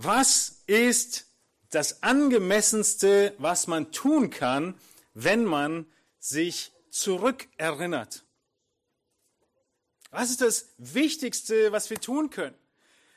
[0.00, 1.26] Was ist
[1.70, 4.78] das angemessenste, was man tun kann,
[5.12, 5.86] wenn man
[6.20, 8.24] sich zurückerinnert?
[10.12, 12.54] Was ist das Wichtigste, was wir tun können?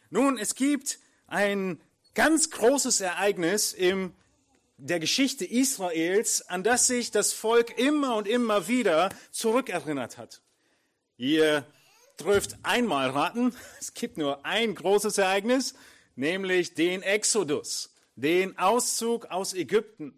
[0.09, 0.97] Nun, es gibt
[1.27, 1.79] ein
[2.15, 4.15] ganz großes Ereignis in
[4.77, 10.41] der Geschichte Israels, an das sich das Volk immer und immer wieder zurückerinnert hat.
[11.15, 11.63] Ihr
[12.19, 15.75] dürft einmal raten, es gibt nur ein großes Ereignis,
[16.21, 20.13] nämlich den Exodus, den Auszug aus Ägypten.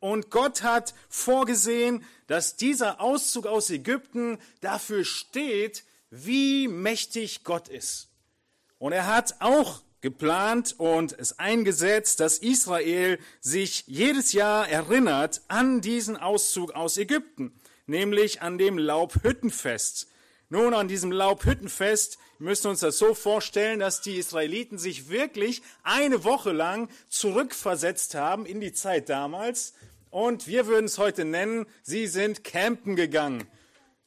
[0.00, 8.08] Und Gott hat vorgesehen, dass dieser Auszug aus Ägypten dafür steht, wie mächtig Gott ist.
[8.78, 15.80] Und er hat auch geplant und es eingesetzt, dass Israel sich jedes Jahr erinnert an
[15.80, 20.08] diesen Auszug aus Ägypten, nämlich an dem Laubhüttenfest.
[20.50, 25.62] Nun, an diesem Laubhüttenfest müssen wir uns das so vorstellen, dass die Israeliten sich wirklich
[25.82, 29.74] eine Woche lang zurückversetzt haben in die Zeit damals.
[30.10, 33.46] Und wir würden es heute nennen, sie sind campen gegangen.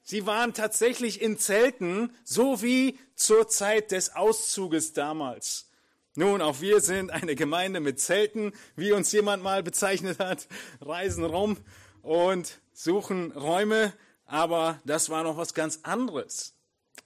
[0.03, 5.69] Sie waren tatsächlich in Zelten, so wie zur Zeit des Auszuges damals.
[6.15, 10.47] Nun, auch wir sind eine Gemeinde mit Zelten, wie uns jemand mal bezeichnet hat,
[10.81, 11.57] reisen rum
[12.01, 13.93] und suchen Räume,
[14.25, 16.55] aber das war noch was ganz anderes.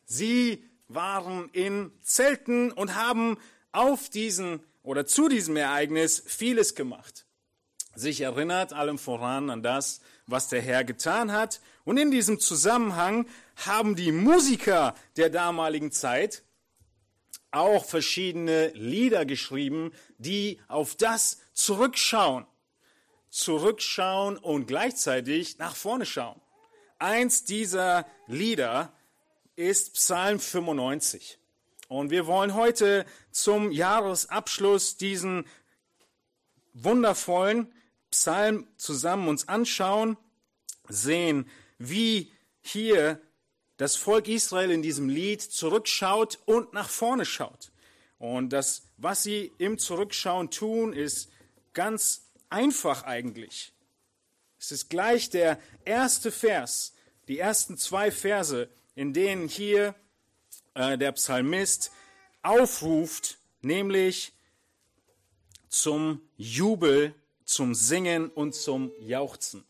[0.05, 0.63] Sie
[0.93, 3.37] waren in Zelten und haben
[3.71, 7.25] auf diesen oder zu diesem Ereignis vieles gemacht.
[7.93, 11.61] Sich erinnert allem voran an das, was der Herr getan hat.
[11.83, 16.43] Und in diesem Zusammenhang haben die Musiker der damaligen Zeit
[17.51, 22.45] auch verschiedene Lieder geschrieben, die auf das zurückschauen.
[23.29, 26.39] Zurückschauen und gleichzeitig nach vorne schauen.
[26.97, 28.93] Eins dieser Lieder
[29.55, 31.37] ist Psalm 95.
[31.87, 35.45] Und wir wollen heute zum Jahresabschluss diesen
[36.73, 37.71] wundervollen
[38.11, 40.17] Psalm zusammen uns anschauen,
[40.87, 42.31] sehen, wie
[42.61, 43.19] hier
[43.77, 47.71] das Volk Israel in diesem Lied zurückschaut und nach vorne schaut.
[48.19, 51.29] Und das, was sie im Zurückschauen tun, ist
[51.73, 53.73] ganz einfach eigentlich.
[54.59, 56.93] Es ist gleich der erste Vers,
[57.27, 59.95] die ersten zwei Verse, in denen hier
[60.73, 61.91] äh, der Psalmist
[62.41, 64.33] aufruft, nämlich
[65.69, 67.15] zum Jubel
[67.45, 69.65] zum Singen und zum Jauchzen.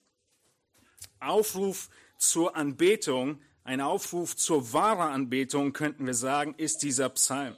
[1.20, 7.56] Aufruf zur Anbetung, ein Aufruf zur wahren Anbetung, könnten wir sagen, ist dieser Psalm.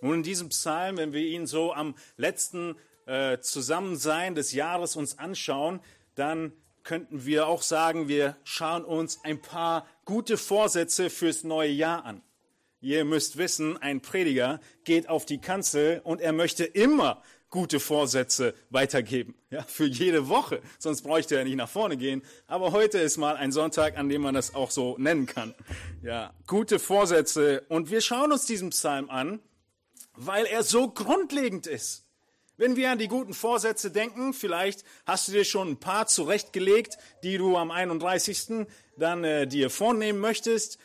[0.00, 2.76] Nun in diesem Psalm, wenn wir ihn so am letzten
[3.06, 5.80] äh, Zusammensein des Jahres uns anschauen,
[6.14, 6.52] dann
[6.82, 12.22] könnten wir auch sagen, wir schauen uns ein paar gute Vorsätze fürs neue Jahr an.
[12.80, 18.54] Ihr müsst wissen, ein Prediger geht auf die Kanzel und er möchte immer gute Vorsätze
[18.70, 19.36] weitergeben.
[19.50, 20.60] Ja, für jede Woche.
[20.78, 22.22] Sonst bräuchte er nicht nach vorne gehen.
[22.48, 25.54] Aber heute ist mal ein Sonntag, an dem man das auch so nennen kann.
[26.02, 27.64] Ja, gute Vorsätze.
[27.68, 29.38] Und wir schauen uns diesen Psalm an,
[30.14, 32.04] weil er so grundlegend ist.
[32.58, 36.98] Wenn wir an die guten Vorsätze denken, vielleicht hast du dir schon ein paar zurechtgelegt,
[37.22, 38.66] die du am 31.
[38.96, 40.78] dann äh, dir vornehmen möchtest,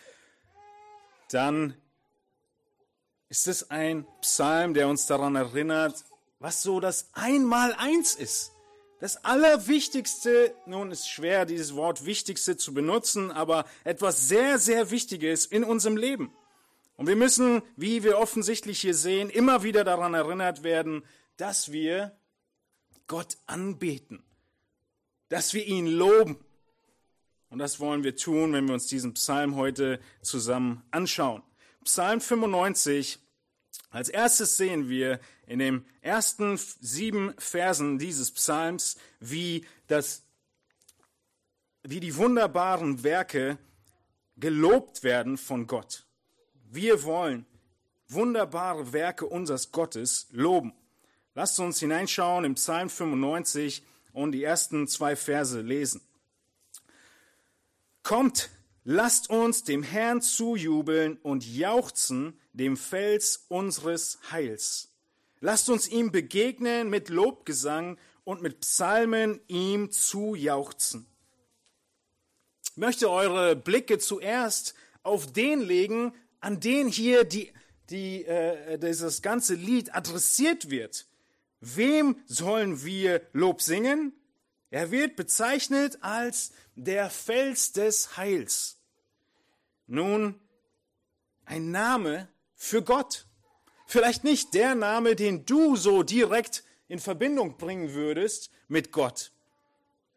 [1.30, 1.76] dann
[3.30, 6.06] ist es ein Psalm, der uns daran erinnert,
[6.40, 8.54] was so das Einmaleins ist.
[9.00, 15.46] Das Allerwichtigste, nun ist schwer, dieses Wort Wichtigste zu benutzen, aber etwas sehr, sehr Wichtiges
[15.46, 16.34] in unserem Leben.
[16.96, 21.04] Und wir müssen, wie wir offensichtlich hier sehen, immer wieder daran erinnert werden,
[21.38, 22.16] dass wir
[23.08, 24.24] Gott anbeten,
[25.30, 26.38] dass wir ihn loben.
[27.50, 31.44] Und das wollen wir tun, wenn wir uns diesen Psalm heute zusammen anschauen.
[31.84, 33.20] Psalm 95
[33.90, 40.24] als erstes sehen wir in den ersten sieben Versen dieses Psalms, wie, das,
[41.84, 43.58] wie die wunderbaren Werke
[44.36, 46.06] gelobt werden von Gott.
[46.70, 47.46] Wir wollen
[48.10, 50.74] wunderbare Werke unseres Gottes loben.
[51.38, 56.02] Lasst uns hineinschauen im Psalm 95 und die ersten zwei Verse lesen.
[58.02, 58.50] Kommt,
[58.84, 64.90] lasst uns dem Herrn zujubeln und jauchzen, dem Fels unseres Heils.
[65.40, 71.06] Lasst uns ihm begegnen mit Lobgesang und mit Psalmen ihm zujauchzen.
[72.64, 74.74] Ich möchte eure Blicke zuerst
[75.04, 77.54] auf den legen, an den hier die,
[77.92, 81.06] die, äh, dieses ganze Lied adressiert wird.
[81.60, 84.14] Wem sollen wir Lob singen?
[84.70, 88.78] Er wird bezeichnet als der Fels des Heils.
[89.88, 90.36] Nun,
[91.46, 93.26] ein Name, für Gott.
[93.86, 99.32] Vielleicht nicht der Name, den du so direkt in Verbindung bringen würdest mit Gott.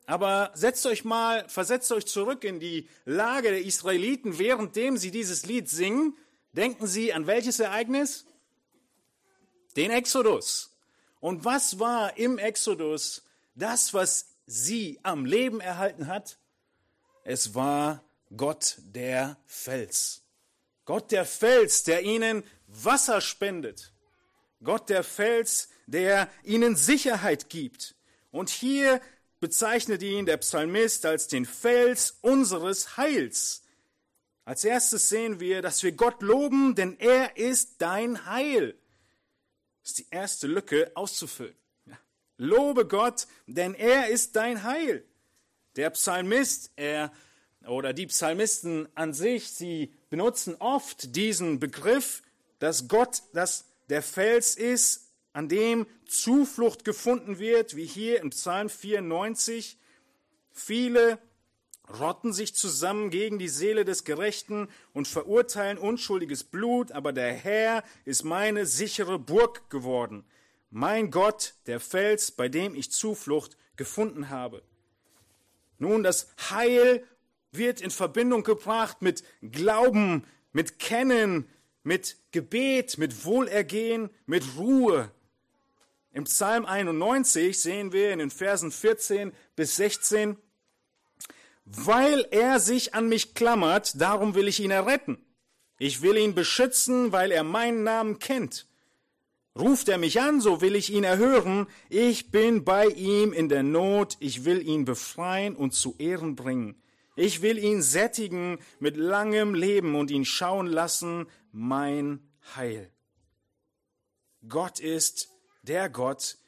[0.06, 5.46] Aber setzt euch mal, versetzt euch zurück in die Lage der Israeliten, währenddem sie dieses
[5.46, 6.16] Lied singen.
[6.52, 8.26] Denken Sie an welches Ereignis?
[9.76, 10.69] Den Exodus.
[11.20, 13.22] Und was war im Exodus
[13.54, 16.38] das, was sie am Leben erhalten hat?
[17.24, 18.02] Es war
[18.36, 20.22] Gott der Fels.
[20.86, 23.92] Gott der Fels, der ihnen Wasser spendet.
[24.62, 27.94] Gott der Fels, der ihnen Sicherheit gibt.
[28.30, 29.00] Und hier
[29.40, 33.62] bezeichnet ihn der Psalmist als den Fels unseres Heils.
[34.44, 38.79] Als erstes sehen wir, dass wir Gott loben, denn er ist dein Heil.
[39.90, 41.56] Ist die erste Lücke auszufüllen.
[42.36, 45.04] Lobe Gott, denn er ist dein Heil.
[45.74, 47.10] Der Psalmist, er
[47.66, 52.22] oder die Psalmisten an sich, sie benutzen oft diesen Begriff,
[52.60, 58.68] dass Gott das der Fels ist, an dem Zuflucht gefunden wird, wie hier im Psalm
[58.70, 59.76] 94.
[60.52, 61.18] Viele
[61.98, 67.82] rotten sich zusammen gegen die Seele des Gerechten und verurteilen unschuldiges Blut, aber der Herr
[68.04, 70.24] ist meine sichere Burg geworden,
[70.70, 74.62] mein Gott, der Fels, bei dem ich Zuflucht gefunden habe.
[75.78, 77.04] Nun, das Heil
[77.52, 81.48] wird in Verbindung gebracht mit Glauben, mit Kennen,
[81.82, 85.10] mit Gebet, mit Wohlergehen, mit Ruhe.
[86.12, 90.36] Im Psalm 91 sehen wir in den Versen 14 bis 16,
[91.76, 95.18] weil er sich an mich klammert, darum will ich ihn erretten.
[95.78, 98.66] Ich will ihn beschützen, weil er meinen Namen kennt.
[99.58, 101.66] Ruft er mich an, so will ich ihn erhören.
[101.88, 104.16] Ich bin bei ihm in der Not.
[104.20, 106.80] Ich will ihn befreien und zu Ehren bringen.
[107.16, 112.20] Ich will ihn sättigen mit langem Leben und ihn schauen lassen, mein
[112.56, 112.90] Heil.
[114.48, 115.28] Gott ist
[115.62, 116.38] der Gott,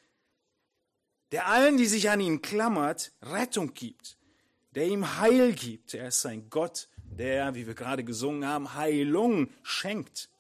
[1.33, 4.17] der allen, die sich an ihn klammert, Rettung gibt,
[4.75, 5.95] der ihm Heil gibt.
[5.95, 10.31] Er ist ein Gott, der, wie wir gerade gesungen haben, Heilung schenkt.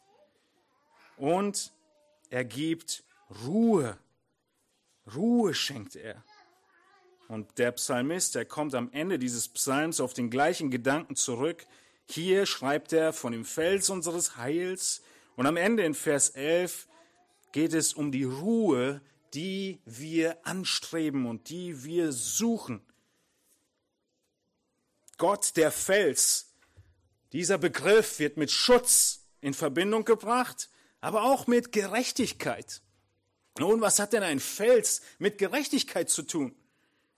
[1.17, 1.73] Und
[2.31, 3.05] er gibt
[3.45, 3.99] Ruhe.
[5.15, 6.23] Ruhe schenkt er.
[7.29, 11.67] Und der Psalmist, der kommt am Ende dieses Psalms auf den gleichen Gedanken zurück.
[12.07, 15.03] Hier schreibt er von dem Fels unseres Heils.
[15.37, 16.89] Und am Ende in Vers 11
[17.53, 19.01] geht es um die Ruhe,
[19.35, 22.83] die wir anstreben und die wir suchen.
[25.19, 26.55] Gott der Fels.
[27.33, 30.69] Dieser Begriff wird mit Schutz in Verbindung gebracht,
[31.01, 32.83] aber auch mit Gerechtigkeit.
[33.59, 36.55] Nun, was hat denn ein Fels mit Gerechtigkeit zu tun?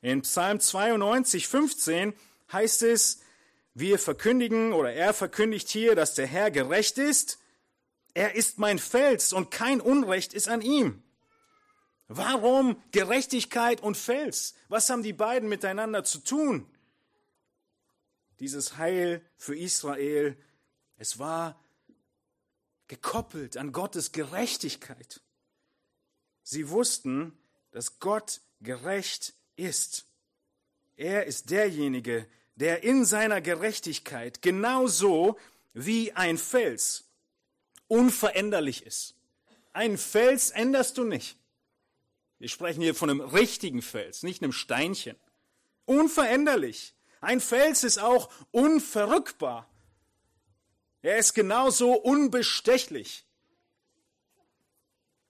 [0.03, 2.15] In Psalm 92, 15
[2.53, 3.21] heißt es,
[3.75, 7.39] wir verkündigen oder er verkündigt hier, dass der Herr gerecht ist.
[8.15, 11.03] Er ist mein Fels und kein Unrecht ist an ihm.
[12.07, 14.55] Warum Gerechtigkeit und Fels?
[14.69, 16.71] Was haben die beiden miteinander zu tun?
[18.45, 20.37] Dieses Heil für Israel,
[20.99, 21.59] es war
[22.89, 25.23] gekoppelt an Gottes Gerechtigkeit.
[26.43, 27.39] Sie wussten,
[27.71, 30.05] dass Gott gerecht ist.
[30.95, 35.39] Er ist derjenige, der in seiner Gerechtigkeit genauso
[35.73, 37.09] wie ein Fels
[37.89, 39.15] unveränderlich ist.
[39.73, 41.39] Einen Fels änderst du nicht.
[42.39, 45.17] Wir sprechen hier von einem richtigen Fels, nicht einem Steinchen.
[45.87, 46.95] Unveränderlich.
[47.25, 49.67] Ein Fels ist auch unverrückbar.
[51.03, 53.25] Er ist genauso unbestechlich.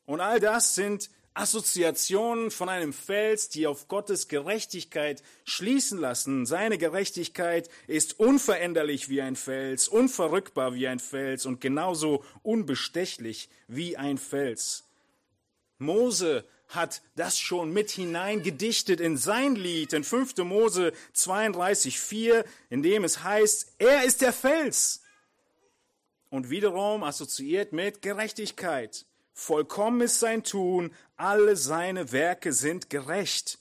[0.04, 6.46] Und all das sind Assoziationen von einem Fels, die auf Gottes Gerechtigkeit schließen lassen.
[6.46, 13.96] Seine Gerechtigkeit ist unveränderlich wie ein Fels, unverrückbar wie ein Fels und genauso unbestechlich wie
[13.96, 14.84] ein Fels.
[15.78, 20.38] Mose hat das schon mit hineingedichtet in sein Lied, in 5.
[20.38, 25.02] Mose 32, 4, in dem es heißt, er ist der Fels.
[26.30, 29.06] Und wiederum assoziiert mit Gerechtigkeit.
[29.32, 33.58] Vollkommen ist sein Tun, alle seine Werke sind gerecht.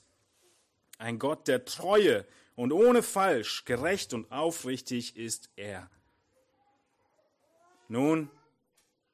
[0.98, 5.90] Ein Gott der Treue und ohne Falsch, gerecht und aufrichtig ist er.
[7.88, 8.30] Nun,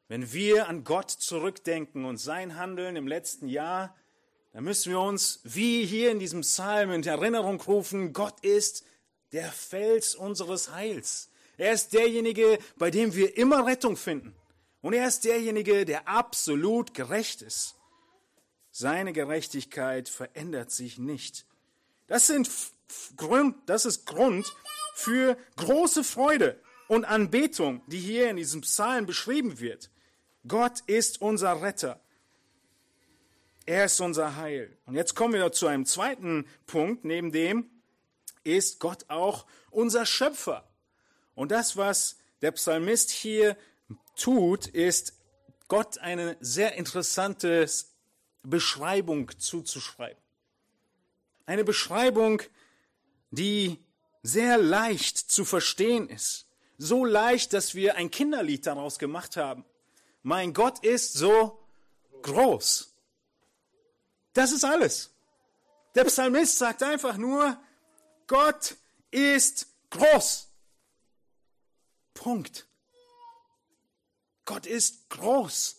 [0.10, 3.96] wenn wir an Gott zurückdenken und sein Handeln im letzten Jahr,
[4.54, 8.84] dann müssen wir uns, wie hier in diesem Psalm, in Erinnerung rufen, Gott ist
[9.32, 11.30] der Fels unseres Heils.
[11.58, 14.36] Er ist derjenige, bei dem wir immer Rettung finden.
[14.82, 17.76] Und er ist derjenige, der absolut gerecht ist.
[18.72, 21.46] Seine Gerechtigkeit verändert sich nicht.
[22.08, 22.50] Das, sind
[23.16, 24.52] Grund, das ist Grund
[24.96, 29.92] für große Freude und Anbetung, die hier in diesem Psalm beschrieben wird.
[30.48, 32.00] Gott ist unser Retter.
[33.66, 34.76] Er ist unser Heil.
[34.86, 37.06] Und jetzt kommen wir zu einem zweiten Punkt.
[37.06, 37.70] Neben dem
[38.44, 40.68] ist Gott auch unser Schöpfer.
[41.36, 43.58] Und das, was der Psalmist hier
[44.16, 45.14] tut, ist
[45.68, 47.70] Gott eine sehr interessante
[48.44, 50.22] Beschreibung zuzuschreiben.
[51.46, 52.42] Eine Beschreibung,
[53.30, 53.78] die
[54.24, 56.48] sehr leicht zu verstehen ist.
[56.78, 59.66] So leicht, dass wir ein Kinderlied daraus gemacht haben.
[60.30, 61.60] Mein Gott ist so
[62.22, 62.94] groß.
[64.34, 65.10] Das ist alles.
[65.96, 67.60] Der Psalmist sagt einfach nur,
[68.28, 68.76] Gott
[69.10, 70.48] ist groß.
[72.14, 72.68] Punkt.
[74.46, 75.78] Gott ist groß.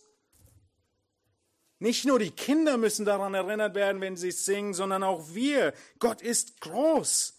[1.79, 5.75] Nicht nur die Kinder müssen daran erinnert werden, wenn sie singen, sondern auch wir.
[6.01, 7.35] Gott ist groß.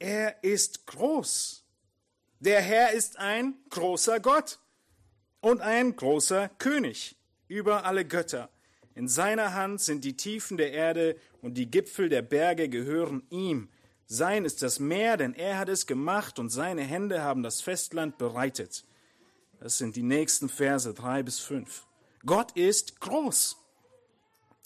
[0.00, 1.62] Er ist groß.
[2.40, 4.58] Der Herr ist ein großer Gott
[5.46, 7.14] und ein großer König
[7.46, 8.50] über alle Götter.
[8.96, 13.68] In seiner Hand sind die Tiefen der Erde und die Gipfel der Berge gehören ihm.
[14.06, 18.18] Sein ist das Meer, denn er hat es gemacht und seine Hände haben das Festland
[18.18, 18.86] bereitet.
[19.60, 21.86] Das sind die nächsten Verse drei bis fünf.
[22.24, 23.56] Gott ist groß.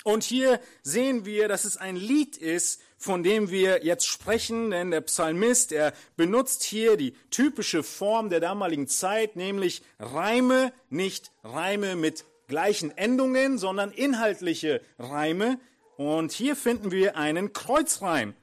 [0.05, 4.91] Und hier sehen wir, dass es ein Lied ist, von dem wir jetzt sprechen, denn
[4.91, 11.97] der Psalmist, er benutzt hier die typische Form der damaligen Zeit, nämlich Reime, nicht Reime
[11.97, 15.59] mit gleichen Endungen, sondern inhaltliche Reime.
[15.97, 18.35] Und hier finden wir einen Kreuzreim,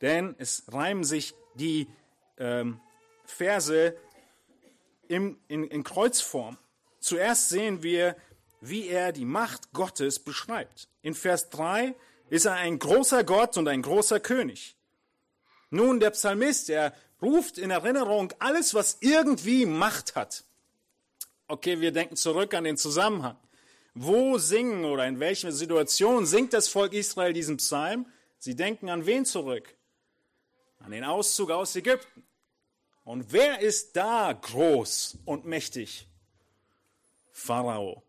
[0.00, 1.86] denn es reimen sich die
[2.38, 2.80] ähm,
[3.24, 3.94] Verse
[5.08, 6.58] im, in, in Kreuzform.
[7.00, 8.16] Zuerst sehen wir,
[8.68, 10.88] wie er die Macht Gottes beschreibt.
[11.02, 11.94] In Vers 3
[12.30, 14.76] ist er ein großer Gott und ein großer König.
[15.70, 20.44] Nun, der Psalmist, er ruft in Erinnerung alles, was irgendwie Macht hat.
[21.46, 23.36] Okay, wir denken zurück an den Zusammenhang.
[23.94, 28.06] Wo singen oder in welcher Situation singt das Volk Israel diesen Psalm?
[28.38, 29.74] Sie denken an wen zurück?
[30.80, 32.24] An den Auszug aus Ägypten.
[33.04, 36.08] Und wer ist da groß und mächtig?
[37.30, 38.02] Pharao.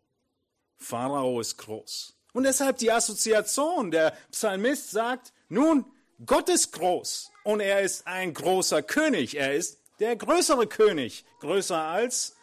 [0.85, 2.15] Pharao ist groß.
[2.33, 3.91] Und deshalb die Assoziation.
[3.91, 5.85] Der Psalmist sagt, nun,
[6.25, 9.35] Gott ist groß und er ist ein großer König.
[9.35, 12.35] Er ist der größere König, größer als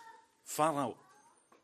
[0.44, 0.96] Pharao.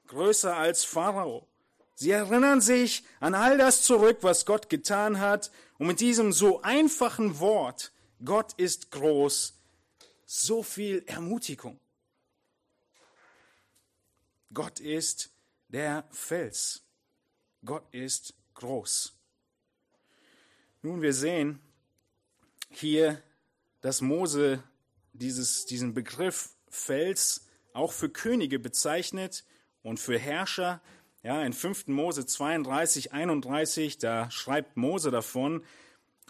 [0.07, 1.47] Größer als Pharao.
[1.95, 5.51] Sie erinnern sich an all das zurück, was Gott getan hat.
[5.79, 7.93] Und mit diesem so einfachen Wort,
[8.25, 9.55] Gott ist groß,
[10.27, 11.81] so viel Ermutigung.
[14.53, 15.31] Gott ist
[15.69, 16.83] der Fels.
[17.65, 19.15] Gott ist groß.
[20.83, 21.61] Nun, wir sehen
[22.71, 23.23] hier,
[23.81, 24.63] dass Mose
[25.13, 29.45] dieses, diesen Begriff Fels auch für Könige bezeichnet
[29.83, 30.81] und für Herrscher,
[31.23, 31.89] ja, in 5.
[31.89, 35.65] Mose 32, 31, da schreibt Mose davon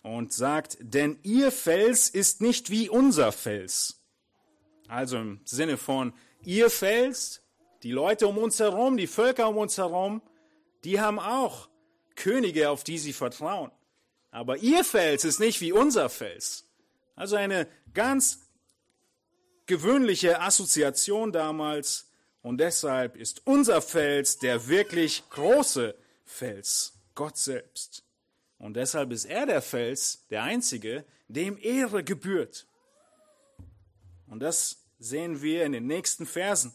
[0.03, 4.03] und sagt, denn ihr Fels ist nicht wie unser Fels.
[4.89, 7.43] Also im Sinne von, ihr Fels,
[7.83, 10.23] die Leute um uns herum, die Völker um uns herum,
[10.85, 11.69] die haben auch
[12.17, 13.71] Könige, auf die sie vertrauen.
[14.31, 16.67] Aber ihr Fels ist nicht wie unser Fels.
[17.15, 18.41] Also eine ganz
[19.67, 22.11] gewöhnliche Assoziation damals
[22.43, 25.95] und deshalb ist unser Fels der wirklich große
[26.25, 28.05] Fels, Gott selbst.
[28.59, 32.67] Und deshalb ist er der Fels, der einzige, dem Ehre gebührt.
[34.27, 36.75] Und das sehen wir in den nächsten Versen.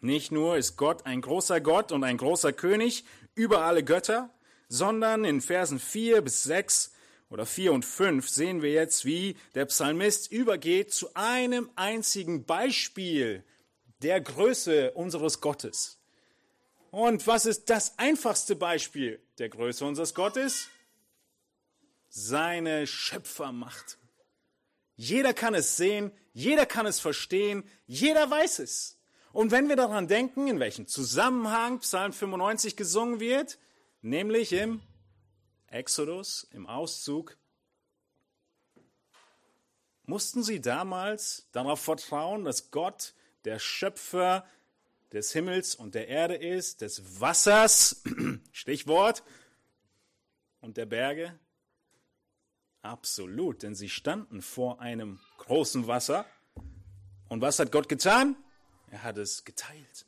[0.00, 4.30] Nicht nur ist Gott ein großer Gott und ein großer König über alle Götter,
[4.68, 6.92] sondern in Versen 4 bis 6
[7.30, 13.44] oder 4 und 5 sehen wir jetzt, wie der Psalmist übergeht zu einem einzigen Beispiel
[14.02, 15.98] der Größe unseres Gottes.
[16.90, 20.68] Und was ist das einfachste Beispiel der Größe unseres Gottes?
[22.08, 23.98] Seine Schöpfermacht.
[24.96, 28.97] Jeder kann es sehen, jeder kann es verstehen, jeder weiß es.
[29.32, 33.58] Und wenn wir daran denken, in welchem Zusammenhang Psalm 95 gesungen wird,
[34.00, 34.80] nämlich im
[35.66, 37.36] Exodus, im Auszug,
[40.04, 44.46] mussten sie damals darauf vertrauen, dass Gott der Schöpfer
[45.12, 48.02] des Himmels und der Erde ist, des Wassers,
[48.52, 49.22] Stichwort,
[50.60, 51.38] und der Berge?
[52.82, 56.24] Absolut, denn sie standen vor einem großen Wasser.
[57.28, 58.36] Und was hat Gott getan?
[58.90, 60.06] Er hat es geteilt.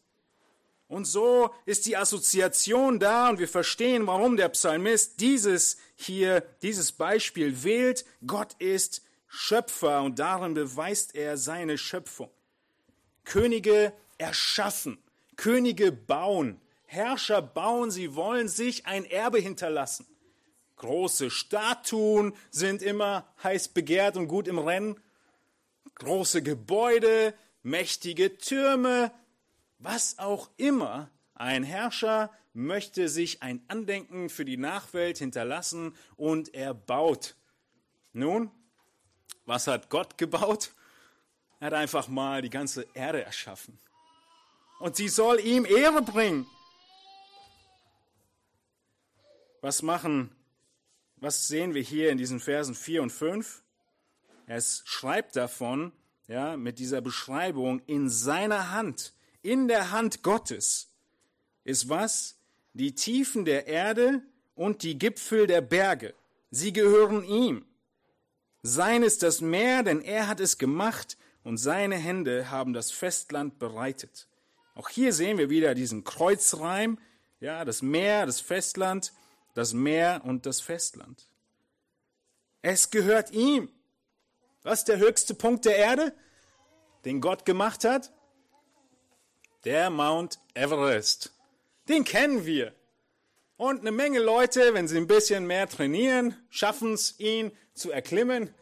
[0.89, 6.91] Und so ist die Assoziation da und wir verstehen, warum der Psalmist dieses hier, dieses
[6.91, 8.05] Beispiel wählt.
[8.27, 12.31] Gott ist Schöpfer und darin beweist er seine Schöpfung.
[13.25, 14.99] Könige erschaffen.
[15.37, 20.07] Könige bauen, Herrscher bauen, sie wollen sich ein Erbe hinterlassen.
[20.77, 25.01] Große Statuen sind immer heiß begehrt und gut im Rennen.
[25.95, 29.13] Große Gebäude, mächtige Türme,
[29.79, 31.11] was auch immer.
[31.35, 37.37] Ein Herrscher möchte sich ein Andenken für die Nachwelt hinterlassen und er baut.
[38.13, 38.51] Nun,
[39.47, 40.73] was hat Gott gebaut?
[41.61, 43.79] Er hat einfach mal die ganze Erde erschaffen.
[44.79, 46.47] Und sie soll ihm Ehre bringen.
[49.61, 50.35] Was machen,
[51.17, 53.63] was sehen wir hier in diesen Versen 4 und 5?
[54.47, 55.93] Es schreibt davon,
[56.31, 60.93] ja, mit dieser Beschreibung, in seiner Hand, in der Hand Gottes,
[61.65, 62.37] ist was?
[62.73, 64.23] Die Tiefen der Erde
[64.55, 66.15] und die Gipfel der Berge.
[66.53, 67.65] Sie gehören ihm.
[68.63, 73.59] Sein ist das Meer, denn er hat es gemacht und seine Hände haben das Festland
[73.59, 74.29] bereitet.
[74.77, 76.99] Auch hier sehen wir wieder diesen Kreuzreim,
[77.41, 79.13] ja, das Meer, das Festland,
[79.55, 81.27] das Meer und das Festland.
[82.63, 83.69] Es gehört ihm.
[84.63, 86.15] Was ist der höchste Punkt der Erde,
[87.05, 88.13] den Gott gemacht hat?
[89.65, 91.33] Der Mount Everest.
[91.89, 92.75] Den kennen wir.
[93.57, 98.55] Und eine Menge Leute, wenn sie ein bisschen mehr trainieren, schaffen es, ihn zu erklimmen.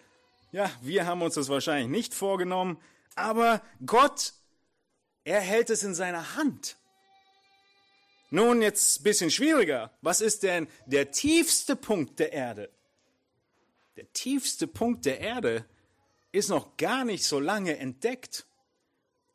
[0.52, 2.80] Ja, wir haben uns das wahrscheinlich nicht vorgenommen,
[3.14, 4.32] aber Gott,
[5.24, 6.76] er hält es in seiner Hand.
[8.30, 9.90] Nun, jetzt ein bisschen schwieriger.
[10.00, 12.70] Was ist denn der tiefste Punkt der Erde?
[13.96, 15.64] Der tiefste Punkt der Erde
[16.32, 18.46] ist noch gar nicht so lange entdeckt.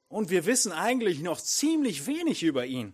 [0.07, 2.93] Und wir wissen eigentlich noch ziemlich wenig über ihn.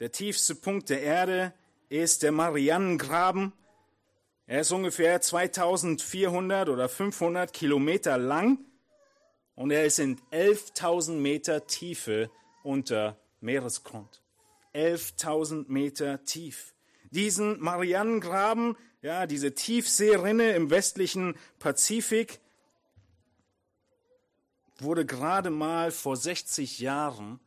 [0.00, 1.54] Der tiefste Punkt der Erde
[1.88, 3.52] ist der Marianengraben
[4.46, 8.58] er ist ungefähr 2400 oder 500 Kilometer lang
[9.54, 12.30] und er ist in 11.000 Meter Tiefe
[12.62, 14.22] unter Meeresgrund.
[14.74, 16.74] 11.000 Meter tief.
[17.10, 22.40] Diesen Marianengraben, ja, diese Tiefseerinne im westlichen Pazifik,
[24.78, 27.38] wurde gerade mal vor 60 Jahren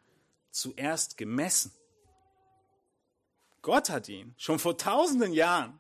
[0.52, 1.72] zuerst gemessen.
[3.64, 5.80] Gott hat ihn schon vor tausenden Jahren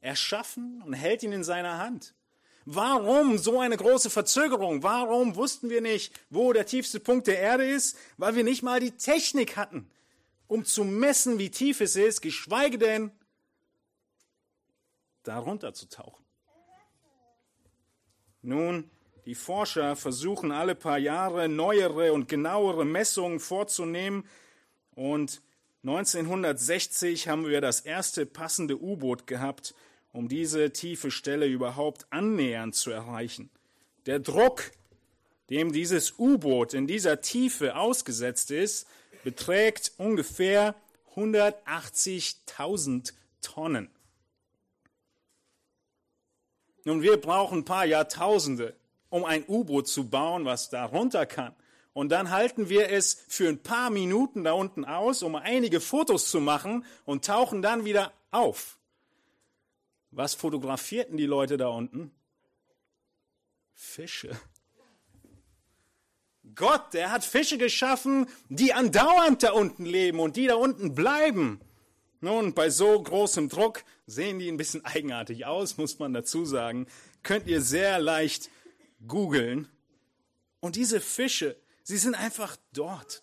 [0.00, 2.14] erschaffen und hält ihn in seiner Hand.
[2.64, 4.84] Warum so eine große Verzögerung?
[4.84, 7.98] Warum wussten wir nicht, wo der tiefste Punkt der Erde ist?
[8.16, 9.90] Weil wir nicht mal die Technik hatten,
[10.46, 13.10] um zu messen, wie tief es ist, geschweige denn
[15.26, 16.24] darunter zu tauchen.
[18.42, 18.90] Nun,
[19.26, 24.24] die Forscher versuchen alle paar Jahre neuere und genauere Messungen vorzunehmen
[24.94, 25.42] und
[25.82, 29.74] 1960 haben wir das erste passende U-Boot gehabt,
[30.12, 33.50] um diese tiefe Stelle überhaupt annähernd zu erreichen.
[34.06, 34.70] Der Druck,
[35.50, 38.88] dem dieses U-Boot in dieser Tiefe ausgesetzt ist,
[39.22, 40.74] beträgt ungefähr
[41.14, 43.12] 180.000
[43.42, 43.88] Tonnen.
[46.86, 48.76] Nun, wir brauchen ein paar Jahrtausende,
[49.08, 51.52] um ein U-Boot zu bauen, was da runter kann.
[51.92, 56.30] Und dann halten wir es für ein paar Minuten da unten aus, um einige Fotos
[56.30, 58.78] zu machen und tauchen dann wieder auf.
[60.12, 62.12] Was fotografierten die Leute da unten?
[63.74, 64.30] Fische.
[66.54, 71.60] Gott, der hat Fische geschaffen, die andauernd da unten leben und die da unten bleiben.
[72.20, 76.86] Nun, bei so großem Druck sehen die ein bisschen eigenartig aus, muss man dazu sagen.
[77.22, 78.50] Könnt ihr sehr leicht
[79.06, 79.68] googeln.
[80.60, 83.22] Und diese Fische, sie sind einfach dort.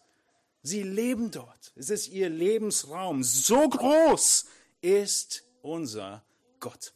[0.61, 1.73] Sie leben dort.
[1.75, 3.23] Es ist ihr Lebensraum.
[3.23, 4.45] So groß
[4.81, 6.23] ist unser
[6.59, 6.93] Gott.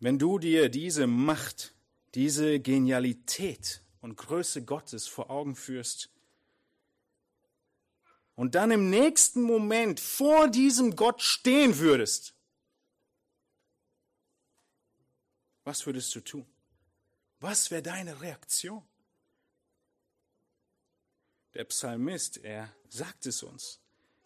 [0.00, 1.72] Wenn du dir diese Macht,
[2.14, 6.10] diese Genialität und Größe Gottes vor Augen führst
[8.34, 12.34] und dann im nächsten Moment vor diesem Gott stehen würdest,
[15.64, 16.46] was würdest du tun?
[17.40, 18.82] Was wäre deine Reaktion?
[21.54, 23.80] Der Psalmist, er sagt es uns.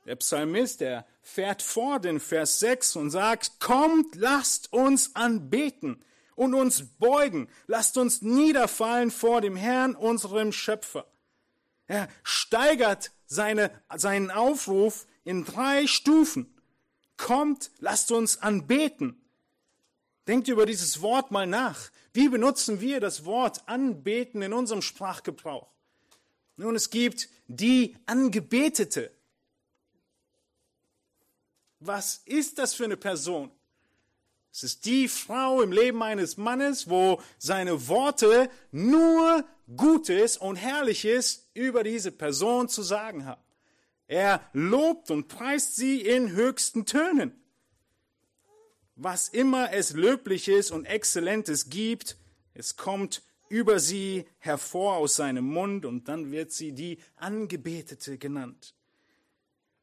[0.07, 6.03] Der Psalmist, der fährt fort in Vers 6 und sagt, kommt, lasst uns anbeten
[6.35, 11.07] und uns beugen, lasst uns niederfallen vor dem Herrn, unserem Schöpfer.
[11.88, 16.55] Er steigert seine, seinen Aufruf in drei Stufen.
[17.16, 19.20] Kommt, lasst uns anbeten.
[20.29, 21.90] Denkt über dieses Wort mal nach.
[22.12, 25.68] Wie benutzen wir das Wort anbeten in unserem Sprachgebrauch?
[26.57, 29.11] Nun, es gibt die Angebetete.
[31.81, 33.51] Was ist das für eine Person?
[34.53, 39.44] Es ist die Frau im Leben eines Mannes, wo seine Worte nur
[39.76, 43.42] Gutes und Herrliches über diese Person zu sagen haben.
[44.07, 47.33] Er lobt und preist sie in höchsten Tönen.
[48.96, 52.16] Was immer es Löbliches und Exzellentes gibt,
[52.54, 58.74] es kommt über sie hervor aus seinem Mund und dann wird sie die Angebetete genannt.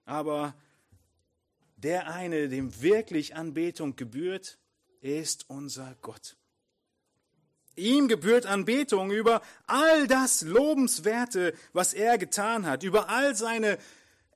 [0.06, 0.56] Aber
[1.78, 4.58] der eine, dem wirklich Anbetung gebührt,
[5.02, 6.36] ist unser Gott.
[7.76, 13.78] Ihm gebührt Anbetung über all das Lobenswerte, was er getan hat, über all seine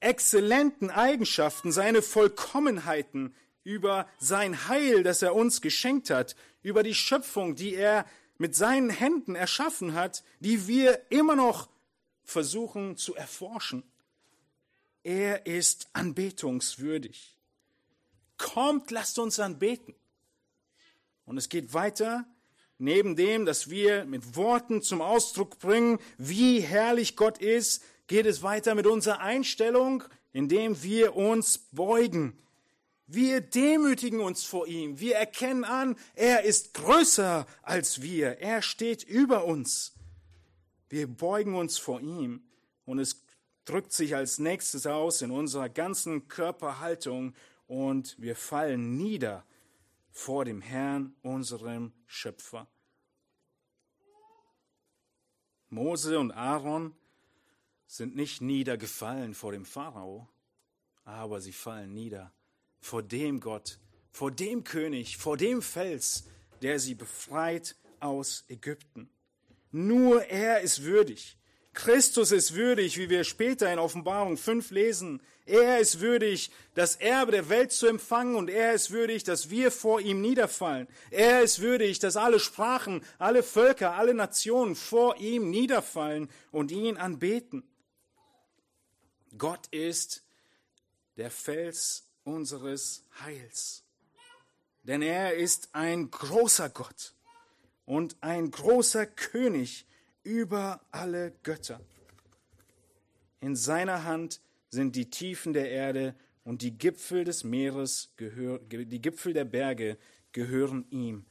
[0.02, 7.56] exzellenten Eigenschaften, seine Vollkommenheiten, über sein Heil, das er uns geschenkt hat, über die Schöpfung,
[7.56, 8.06] die er
[8.38, 11.70] mit seinen Händen erschaffen hat, die wir immer noch
[12.24, 13.84] versuchen zu erforschen.
[15.04, 17.38] Er ist anbetungswürdig.
[18.38, 19.96] Kommt, lasst uns anbeten.
[21.26, 22.26] Und es geht weiter,
[22.80, 28.42] neben dem, dass wir mit Worten zum Ausdruck bringen, wie herrlich Gott ist, geht es
[28.42, 32.38] weiter mit unserer Einstellung, indem wir uns beugen.
[33.06, 35.00] Wir demütigen uns vor ihm.
[35.00, 38.40] Wir erkennen an, er ist größer als wir.
[38.40, 39.94] Er steht über uns.
[40.90, 42.44] Wir beugen uns vor ihm
[42.86, 43.24] und es
[43.66, 47.34] drückt sich als nächstes aus in unserer ganzen Körperhaltung
[47.68, 49.44] und wir fallen nieder
[50.20, 52.68] vor dem Herrn, unserem Schöpfer.
[55.70, 56.94] Mose und Aaron
[57.88, 60.28] sind nicht niedergefallen vor dem Pharao,
[61.06, 62.34] aber sie fallen nieder
[62.82, 63.80] vor dem Gott,
[64.12, 66.26] vor dem König, vor dem Fels,
[66.62, 69.10] der sie befreit aus Ägypten.
[69.72, 71.39] Nur er ist würdig.
[71.80, 75.22] Christus ist würdig, wie wir später in Offenbarung 5 lesen.
[75.46, 79.72] Er ist würdig, das Erbe der Welt zu empfangen und er ist würdig, dass wir
[79.72, 80.90] vor ihm niederfallen.
[81.10, 86.98] Er ist würdig, dass alle Sprachen, alle Völker, alle Nationen vor ihm niederfallen und ihn
[86.98, 87.64] anbeten.
[89.38, 90.26] Gott ist
[91.16, 93.86] der Fels unseres Heils.
[94.84, 97.14] Denn er ist ein großer Gott
[97.86, 99.86] und ein großer König
[100.24, 101.80] über alle Götter.
[103.42, 109.02] In seiner Hand sind die Tiefen der Erde und die Gipfel des Meeres, gehör, die
[109.02, 109.98] Gipfel der Berge
[110.32, 111.26] gehören ihm.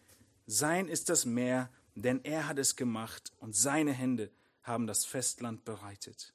[0.47, 4.31] Sein ist das Meer, denn er hat es gemacht und seine Hände
[4.63, 6.35] haben das Festland bereitet.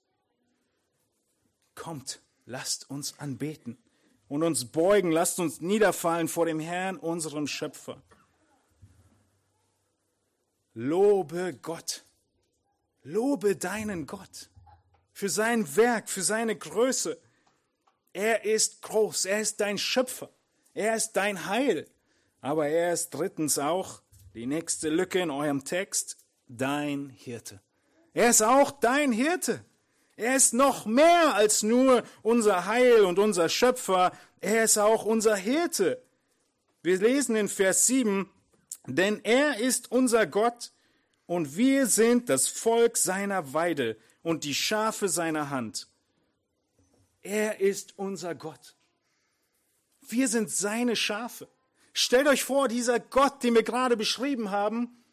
[1.76, 3.78] Kommt, lasst uns anbeten
[4.28, 8.02] und uns beugen, lasst uns niederfallen vor dem Herrn, unserem Schöpfer.
[10.74, 12.04] Lobe Gott,
[13.04, 14.50] lobe deinen Gott
[15.12, 17.20] für sein Werk, für seine Größe.
[18.14, 20.30] Er ist groß, er ist dein Schöpfer,
[20.74, 21.88] er ist dein Heil,
[22.42, 24.02] aber er ist drittens auch
[24.34, 27.62] die nächste Lücke in eurem Text, dein Hirte.
[28.14, 29.64] Er ist auch dein Hirte.
[30.16, 34.12] Er ist noch mehr als nur unser Heil und unser Schöpfer.
[34.42, 36.04] Er ist auch unser Hirte.
[36.84, 38.30] Wir lesen in Vers 7,
[38.86, 40.72] denn er ist unser Gott
[41.26, 45.88] und wir sind das Volk seiner Weide und die Schafe seiner Hand.
[47.22, 48.76] Er ist unser Gott.
[50.02, 51.48] Wir sind seine Schafe.
[51.94, 55.04] Stellt euch vor, dieser Gott, den wir gerade beschrieben haben,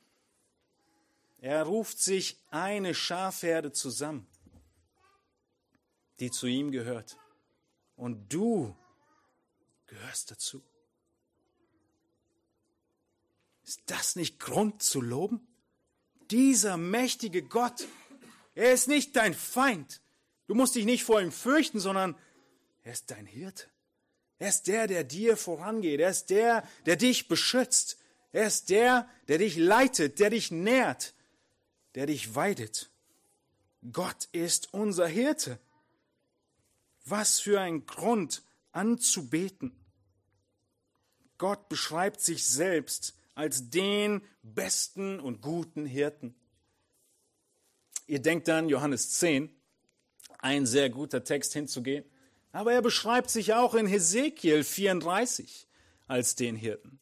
[1.39, 4.27] er ruft sich eine Schafherde zusammen
[6.21, 7.19] die zu ihm gehört.
[7.97, 8.77] Und du
[9.87, 10.63] gehörst dazu.
[13.65, 15.47] Ist das nicht Grund zu loben?
[16.31, 17.87] Dieser mächtige Gott,
[18.55, 20.01] er ist nicht dein Feind.
[20.47, 22.17] Du musst dich nicht vor ihm fürchten, sondern
[22.83, 23.67] er ist dein Hirte.
[24.39, 26.01] Er ist der, der dir vorangeht.
[26.01, 27.99] Er ist der, der dich beschützt.
[28.33, 31.15] Er ist der, der dich leitet, der dich nährt,
[31.95, 32.91] der dich weidet.
[33.93, 35.59] Gott ist unser Hirte.
[37.05, 39.77] Was für ein Grund anzubeten.
[41.39, 46.35] Gott beschreibt sich selbst als den besten und guten Hirten.
[48.07, 49.55] Ihr denkt dann Johannes 10,
[50.39, 52.05] ein sehr guter Text hinzugehen,
[52.53, 55.69] aber er beschreibt sich auch in Hesekiel 34
[56.09, 56.99] als den Hirten.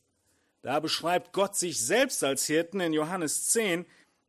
[0.63, 2.81] Da beschreibt Gott sich selbst als Hirten.
[2.81, 3.87] In Johannes 10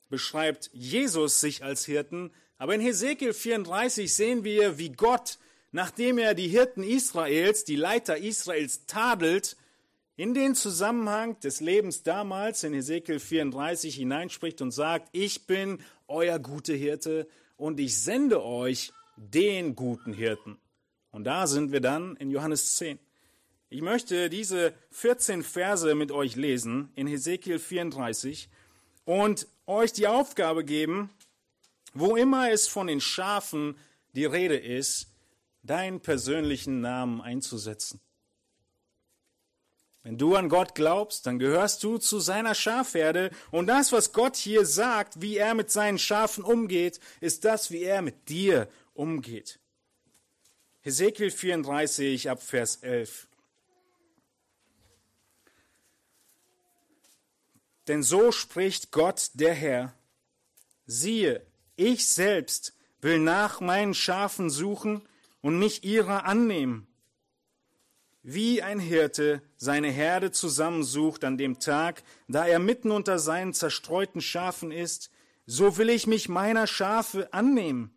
[0.10, 2.32] beschreibt Jesus sich als Hirten.
[2.58, 5.38] Aber in Hesekiel 34 sehen wir, wie Gott
[5.72, 9.56] nachdem er die Hirten Israels, die Leiter Israels tadelt,
[10.20, 15.80] in den Zusammenhang des Lebens damals in Ezekiel 34 hineinspricht und sagt, ich bin
[16.10, 20.58] euer guter Hirte und ich sende euch den guten Hirten.
[21.12, 23.00] Und da sind wir dann in Johannes 10.
[23.70, 28.50] Ich möchte diese 14 Verse mit euch lesen in Hesekiel 34
[29.06, 31.12] und euch die Aufgabe geben,
[31.94, 33.78] wo immer es von den Schafen
[34.12, 35.14] die Rede ist,
[35.64, 38.02] deinen persönlichen Namen einzusetzen.
[40.04, 44.38] Wenn du an Gott glaubst, dann gehörst du zu seiner Schafherde und das, was Gott
[44.38, 49.60] hier sagt, wie er mit seinen Schafen umgeht, ist das, wie er mit dir umgeht.
[50.82, 53.28] Hesekiel 34 ab Vers 11.
[57.90, 59.94] Denn so spricht Gott der Herr.
[60.86, 65.02] Siehe, ich selbst will nach meinen Schafen suchen
[65.42, 66.89] und mich ihrer annehmen.
[68.32, 74.22] Wie ein Hirte seine Herde zusammensucht an dem Tag, da er mitten unter seinen zerstreuten
[74.22, 75.10] Schafen ist,
[75.46, 77.92] so will ich mich meiner Schafe annehmen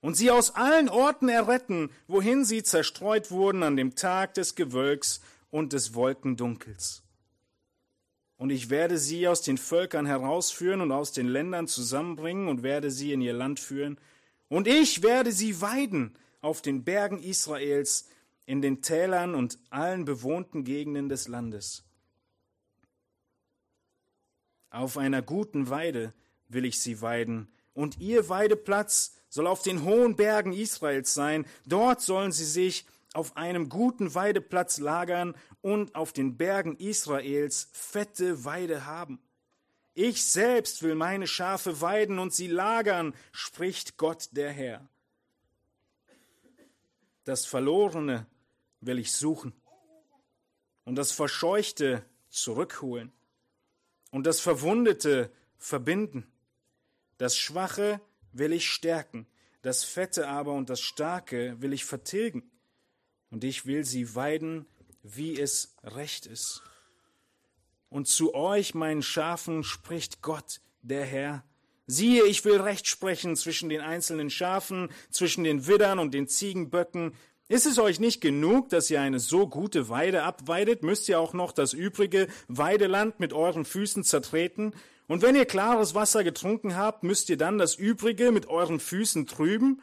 [0.00, 5.20] und sie aus allen Orten erretten, wohin sie zerstreut wurden an dem Tag des Gewölks
[5.50, 7.02] und des Wolkendunkels
[8.40, 12.90] und ich werde sie aus den Völkern herausführen und aus den Ländern zusammenbringen und werde
[12.90, 14.00] sie in ihr Land führen.
[14.48, 18.08] Und ich werde sie weiden auf den Bergen Israels,
[18.46, 21.84] in den Tälern und allen bewohnten Gegenden des Landes.
[24.70, 26.12] Auf einer guten Weide
[26.48, 31.46] will ich sie weiden, und ihr Weideplatz soll auf den hohen Bergen Israels sein.
[31.64, 38.44] Dort sollen sie sich auf einem guten Weideplatz lagern und auf den Bergen Israels fette
[38.44, 39.20] Weide haben.
[39.94, 44.89] Ich selbst will meine Schafe weiden und sie lagern, spricht Gott der Herr.
[47.24, 48.26] Das Verlorene
[48.80, 49.52] will ich suchen
[50.84, 53.12] und das Verscheuchte zurückholen
[54.10, 56.26] und das Verwundete verbinden.
[57.18, 58.00] Das Schwache
[58.32, 59.26] will ich stärken,
[59.62, 62.50] das Fette aber und das Starke will ich vertilgen
[63.30, 64.66] und ich will sie weiden,
[65.02, 66.62] wie es recht ist.
[67.88, 71.44] Und zu euch, meinen Schafen, spricht Gott, der Herr.
[71.90, 77.14] Siehe, ich will Recht sprechen zwischen den einzelnen Schafen, zwischen den Widdern und den Ziegenböcken.
[77.48, 81.32] Ist es euch nicht genug, dass ihr eine so gute Weide abweidet, müsst ihr auch
[81.32, 84.72] noch das übrige Weideland mit euren Füßen zertreten?
[85.08, 89.26] Und wenn ihr klares Wasser getrunken habt, müsst ihr dann das übrige mit euren Füßen
[89.26, 89.82] trüben?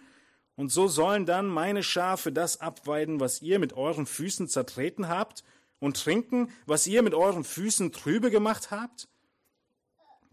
[0.55, 5.43] Und so sollen dann meine Schafe das abweiden, was ihr mit euren Füßen zertreten habt,
[5.79, 9.09] und trinken, was ihr mit euren Füßen trübe gemacht habt?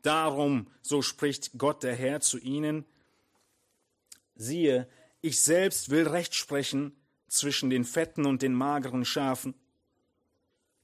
[0.04, 2.84] Darum, so spricht Gott der Herr zu ihnen,
[4.34, 4.86] siehe,
[5.22, 6.94] ich selbst will Recht sprechen
[7.28, 9.54] zwischen den fetten und den mageren Schafen.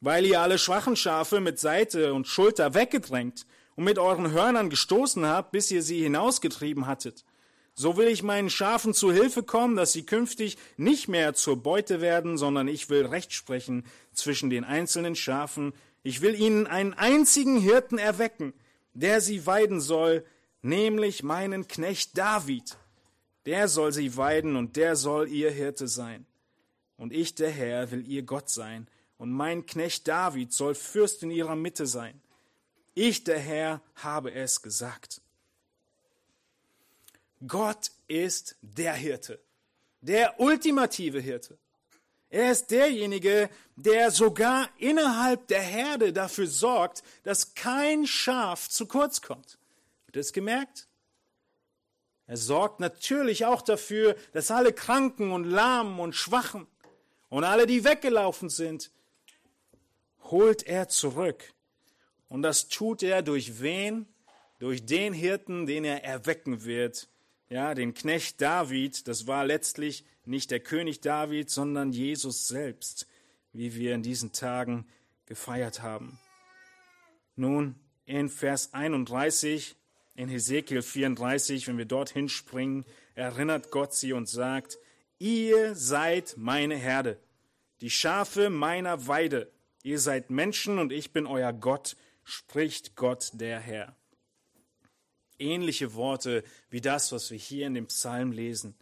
[0.00, 5.26] Weil ihr alle schwachen Schafe mit Seite und Schulter weggedrängt und mit euren Hörnern gestoßen
[5.26, 7.24] habt, bis ihr sie hinausgetrieben hattet,
[7.74, 12.00] so will ich meinen Schafen zu Hilfe kommen, dass sie künftig nicht mehr zur Beute
[12.00, 15.72] werden, sondern ich will Recht sprechen zwischen den einzelnen Schafen.
[16.02, 18.54] Ich will ihnen einen einzigen Hirten erwecken,
[18.94, 20.24] der sie weiden soll,
[20.62, 22.76] nämlich meinen Knecht David.
[23.46, 26.26] Der soll sie weiden und der soll ihr Hirte sein.
[26.96, 31.30] Und ich, der Herr, will ihr Gott sein, und mein Knecht David soll Fürst in
[31.30, 32.20] ihrer Mitte sein.
[32.94, 35.20] Ich, der Herr, habe es gesagt.
[37.46, 39.40] Gott ist der Hirte,
[40.00, 41.58] der ultimative Hirte.
[42.30, 49.20] Er ist derjenige, der sogar innerhalb der Herde dafür sorgt, dass kein Schaf zu kurz
[49.20, 49.58] kommt.
[50.06, 50.86] Habt ihr es gemerkt?
[52.28, 56.68] Er sorgt natürlich auch dafür, dass alle Kranken und Lahmen und Schwachen
[57.28, 58.92] und alle, die weggelaufen sind,
[60.22, 61.52] holt er zurück.
[62.28, 64.06] Und das tut er durch wen?
[64.60, 67.08] Durch den Hirten, den er erwecken wird,
[67.50, 73.08] ja, den Knecht David, das war letztlich nicht der König David, sondern Jesus selbst,
[73.52, 74.86] wie wir in diesen Tagen
[75.26, 76.18] gefeiert haben.
[77.34, 77.74] Nun,
[78.06, 79.74] in Vers 31,
[80.14, 82.84] in Hesekiel 34, wenn wir dorthin springen,
[83.14, 84.78] erinnert Gott sie und sagt,
[85.18, 87.18] ihr seid meine Herde,
[87.80, 89.50] die Schafe meiner Weide,
[89.82, 93.96] ihr seid Menschen und ich bin euer Gott, spricht Gott der Herr
[95.40, 98.74] ähnliche Worte wie das, was wir hier in dem Psalm lesen.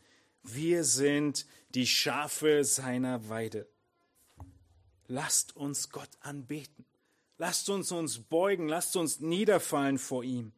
[0.42, 3.68] Wir sind die Schafe seiner Weide.
[5.06, 6.84] Lasst uns Gott anbeten.
[7.38, 10.52] Lasst uns uns beugen, lasst uns niederfallen vor ihm.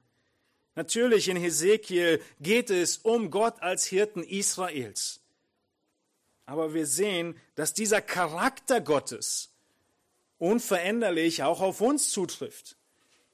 [0.74, 5.20] Natürlich in Hesekiel geht es um Gott als Hirten Israels.
[6.46, 9.52] Aber wir sehen, dass dieser Charakter Gottes
[10.38, 12.76] unveränderlich auch auf uns zutrifft.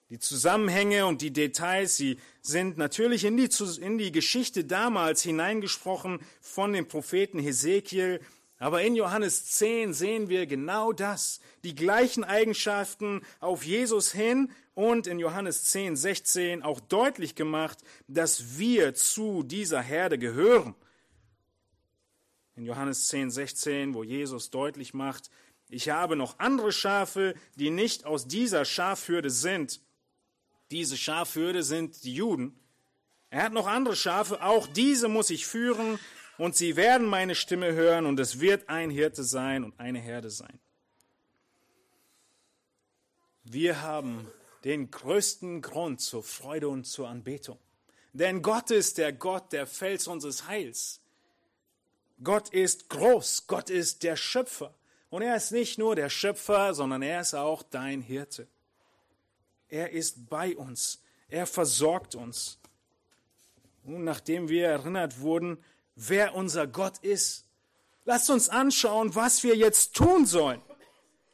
[0.08, 3.48] Die Zusammenhänge und die Details, sie sind natürlich in die,
[3.80, 8.20] in die Geschichte damals hineingesprochen von dem Propheten Hesekiel.
[8.58, 15.08] Aber in Johannes 10 sehen wir genau das, die gleichen Eigenschaften auf Jesus hin und
[15.08, 20.76] in Johannes 10, 16 auch deutlich gemacht, dass wir zu dieser Herde gehören.
[22.54, 25.30] In Johannes 10, 16, wo Jesus deutlich macht,
[25.68, 29.80] ich habe noch andere Schafe, die nicht aus dieser Schafhürde sind.
[30.70, 32.58] Diese Schafhürde sind die Juden.
[33.30, 35.98] Er hat noch andere Schafe, auch diese muss ich führen,
[36.38, 40.30] und sie werden meine Stimme hören, und es wird ein Hirte sein und eine Herde
[40.30, 40.58] sein.
[43.44, 44.30] Wir haben
[44.64, 47.58] den größten Grund zur Freude und zur Anbetung.
[48.12, 51.00] Denn Gott ist der Gott, der Fels unseres Heils.
[52.24, 54.74] Gott ist groß, Gott ist der Schöpfer.
[55.10, 58.48] Und er ist nicht nur der Schöpfer, sondern er ist auch dein Hirte.
[59.68, 62.58] Er ist bei uns, er versorgt uns.
[63.82, 65.58] Nun, nachdem wir erinnert wurden,
[65.94, 67.46] wer unser Gott ist,
[68.04, 70.60] lasst uns anschauen, was wir jetzt tun sollen.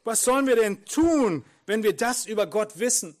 [0.03, 3.15] Was sollen wir denn tun, wenn wir das über Gott wissen?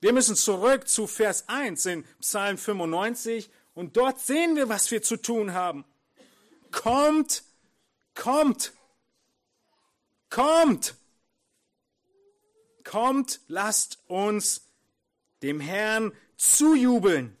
[0.00, 5.02] Wir müssen zurück zu Vers 1 in Psalm 95 und dort sehen wir, was wir
[5.02, 5.84] zu tun haben.
[6.72, 7.44] Kommt,
[8.14, 8.72] kommt,
[10.28, 10.96] kommt,
[12.92, 14.66] kommt, lasst uns
[15.42, 17.34] dem Herrn zujubeln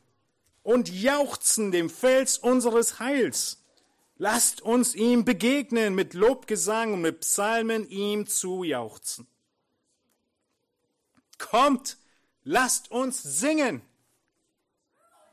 [0.62, 3.62] und jauchzen dem Fels unseres Heils.
[4.16, 9.26] Lasst uns ihm begegnen mit Lobgesang und mit Psalmen ihm zujauchzen.
[11.36, 11.98] Kommt,
[12.44, 13.82] lasst uns singen.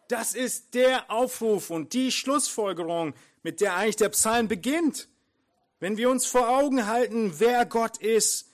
[0.09, 5.07] Das ist der Aufruf und die Schlussfolgerung, mit der eigentlich der Psalm beginnt.
[5.79, 8.48] Wenn wir uns vor Augen halten, wer Gott ist,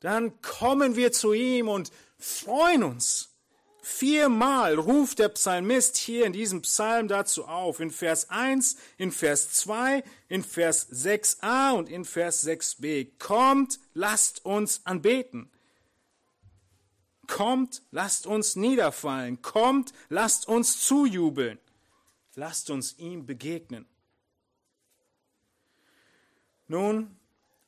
[0.00, 3.28] dann kommen wir zu ihm und freuen uns.
[3.82, 9.52] Viermal ruft der Psalmist hier in diesem Psalm dazu auf, in Vers 1, in Vers
[9.52, 13.18] 2, in Vers 6a und in Vers 6b.
[13.18, 15.50] Kommt, lasst uns anbeten.
[17.26, 19.40] Kommt, lasst uns niederfallen.
[19.40, 21.58] Kommt, lasst uns zujubeln.
[22.34, 23.86] Lasst uns ihm begegnen.
[26.68, 27.16] Nun,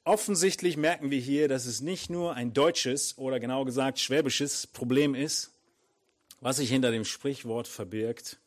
[0.04, 5.14] offensichtlich merken wir hier, dass es nicht nur ein deutsches oder genau gesagt schwäbisches Problem
[5.14, 5.50] ist,
[6.40, 8.38] was sich hinter dem Sprichwort verbirgt.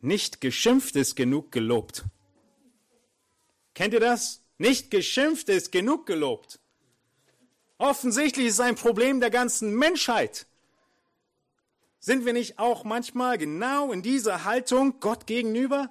[0.00, 2.04] Nicht geschimpft ist genug gelobt.
[3.74, 4.42] Kennt ihr das?
[4.58, 6.58] Nicht geschimpft ist genug gelobt.
[7.78, 10.46] Offensichtlich ist es ein Problem der ganzen Menschheit.
[11.98, 15.90] Sind wir nicht auch manchmal genau in dieser Haltung Gott gegenüber?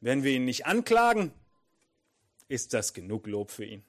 [0.00, 1.32] Wenn wir ihn nicht anklagen,
[2.54, 3.82] ist das genug Lob für ihn.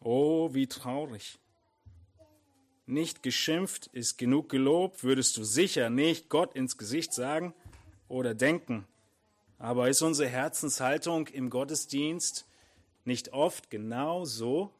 [0.00, 1.40] Oh, wie traurig.
[2.86, 7.52] Nicht geschimpft ist genug gelobt, würdest du sicher nicht Gott ins Gesicht sagen
[8.06, 8.86] oder denken.
[9.58, 12.46] Aber ist unsere Herzenshaltung im Gottesdienst
[13.04, 14.70] nicht oft genau so?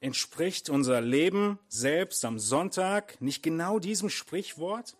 [0.00, 4.96] Entspricht unser Leben selbst am Sonntag nicht genau diesem Sprichwort?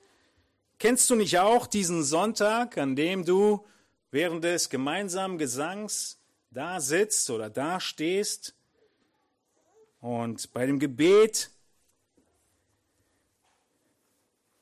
[0.78, 3.66] Kennst du nicht auch diesen Sonntag, an dem du
[4.14, 6.20] während des gemeinsamen Gesangs
[6.52, 8.54] da sitzt oder da stehst
[9.98, 11.50] und bei dem Gebet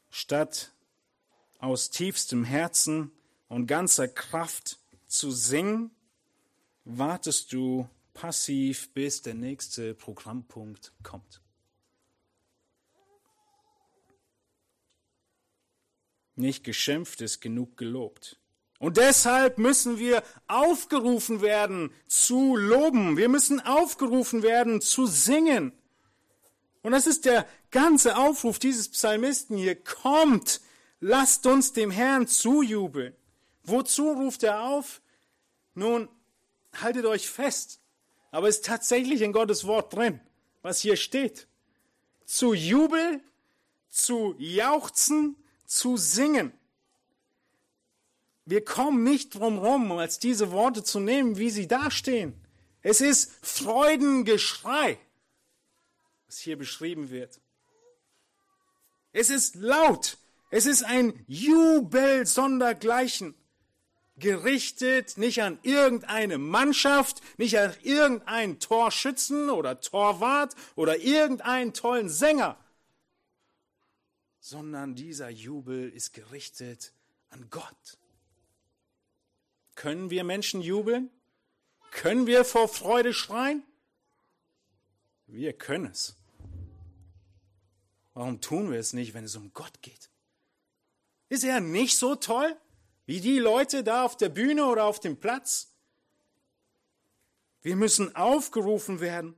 [0.08, 0.72] statt
[1.58, 3.12] aus tiefstem Herzen
[3.48, 5.90] und ganzer Kraft zu singen,
[6.84, 11.42] wartest du passiv, bis der nächste Programmpunkt kommt.
[16.36, 18.38] Nicht geschimpft ist genug gelobt.
[18.82, 23.16] Und deshalb müssen wir aufgerufen werden zu loben.
[23.16, 25.70] Wir müssen aufgerufen werden zu singen.
[26.82, 29.76] Und das ist der ganze Aufruf dieses Psalmisten hier.
[29.76, 30.60] Kommt,
[30.98, 33.14] lasst uns dem Herrn zujubeln.
[33.62, 35.00] Wozu ruft er auf?
[35.74, 36.08] Nun,
[36.72, 37.78] haltet euch fest.
[38.32, 40.18] Aber es ist tatsächlich in Gottes Wort drin,
[40.62, 41.46] was hier steht.
[42.24, 43.20] Zu Jubel,
[43.90, 46.52] zu jauchzen, zu singen.
[48.44, 52.34] Wir kommen nicht drum rum, als diese Worte zu nehmen, wie sie dastehen.
[52.82, 54.98] Es ist Freudengeschrei,
[56.26, 57.40] was hier beschrieben wird.
[59.12, 60.18] Es ist laut.
[60.50, 63.34] Es ist ein Jubel sondergleichen.
[64.16, 72.58] Gerichtet nicht an irgendeine Mannschaft, nicht an irgendeinen Torschützen oder Torwart oder irgendeinen tollen Sänger,
[74.38, 76.92] sondern dieser Jubel ist gerichtet
[77.30, 77.98] an Gott.
[79.74, 81.10] Können wir Menschen jubeln?
[81.90, 83.62] Können wir vor Freude schreien?
[85.26, 86.16] Wir können es.
[88.14, 90.10] Warum tun wir es nicht, wenn es um Gott geht?
[91.28, 92.56] Ist er nicht so toll,
[93.06, 95.74] wie die Leute da auf der Bühne oder auf dem Platz.
[97.62, 99.34] Wir müssen aufgerufen werden,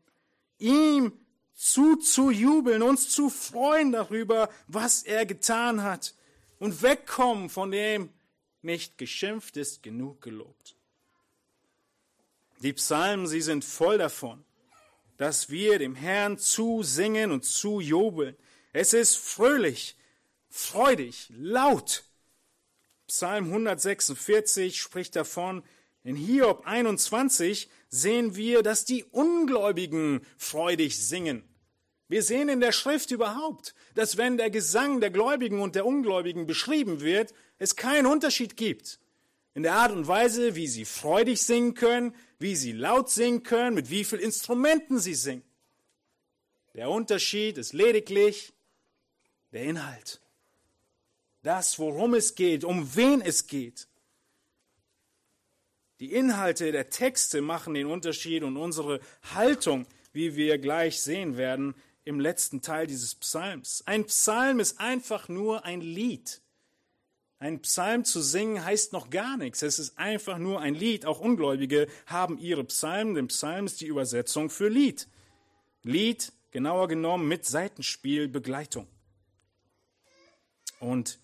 [0.59, 1.12] ihm
[1.55, 6.14] zuzujubeln, uns zu freuen darüber, was er getan hat
[6.59, 8.12] und wegkommen von dem,
[8.64, 10.76] nicht geschimpft ist genug gelobt.
[12.60, 14.44] Die Psalmen, sie sind voll davon,
[15.16, 18.36] dass wir dem Herrn zusingen und zujubeln.
[18.72, 19.96] Es ist fröhlich,
[20.48, 22.04] freudig, laut.
[23.06, 25.62] Psalm 146 spricht davon,
[26.02, 31.44] in Hiob 21 sehen wir, dass die Ungläubigen freudig singen.
[32.08, 36.46] Wir sehen in der Schrift überhaupt, dass wenn der Gesang der Gläubigen und der Ungläubigen
[36.46, 37.32] beschrieben wird,
[37.64, 39.00] es keinen Unterschied gibt.
[39.54, 43.74] In der Art und Weise, wie sie freudig singen können, wie sie laut singen können,
[43.74, 45.44] mit wie vielen Instrumenten sie singen.
[46.74, 48.52] Der Unterschied ist lediglich
[49.52, 50.20] der Inhalt.
[51.42, 53.86] Das, worum es geht, um wen es geht.
[56.00, 58.98] Die Inhalte der Texte machen den Unterschied und unsere
[59.34, 63.82] Haltung, wie wir gleich sehen werden, im letzten Teil dieses Psalms.
[63.86, 66.42] Ein Psalm ist einfach nur ein Lied.
[67.39, 69.62] Ein Psalm zu singen heißt noch gar nichts.
[69.62, 71.05] Es ist einfach nur ein Lied.
[71.05, 73.14] Auch Ungläubige haben ihre Psalmen.
[73.14, 75.09] Denn Psalm ist die Übersetzung für Lied.
[75.82, 78.87] Lied, genauer genommen, mit Seitenspielbegleitung.
[80.80, 81.18] Und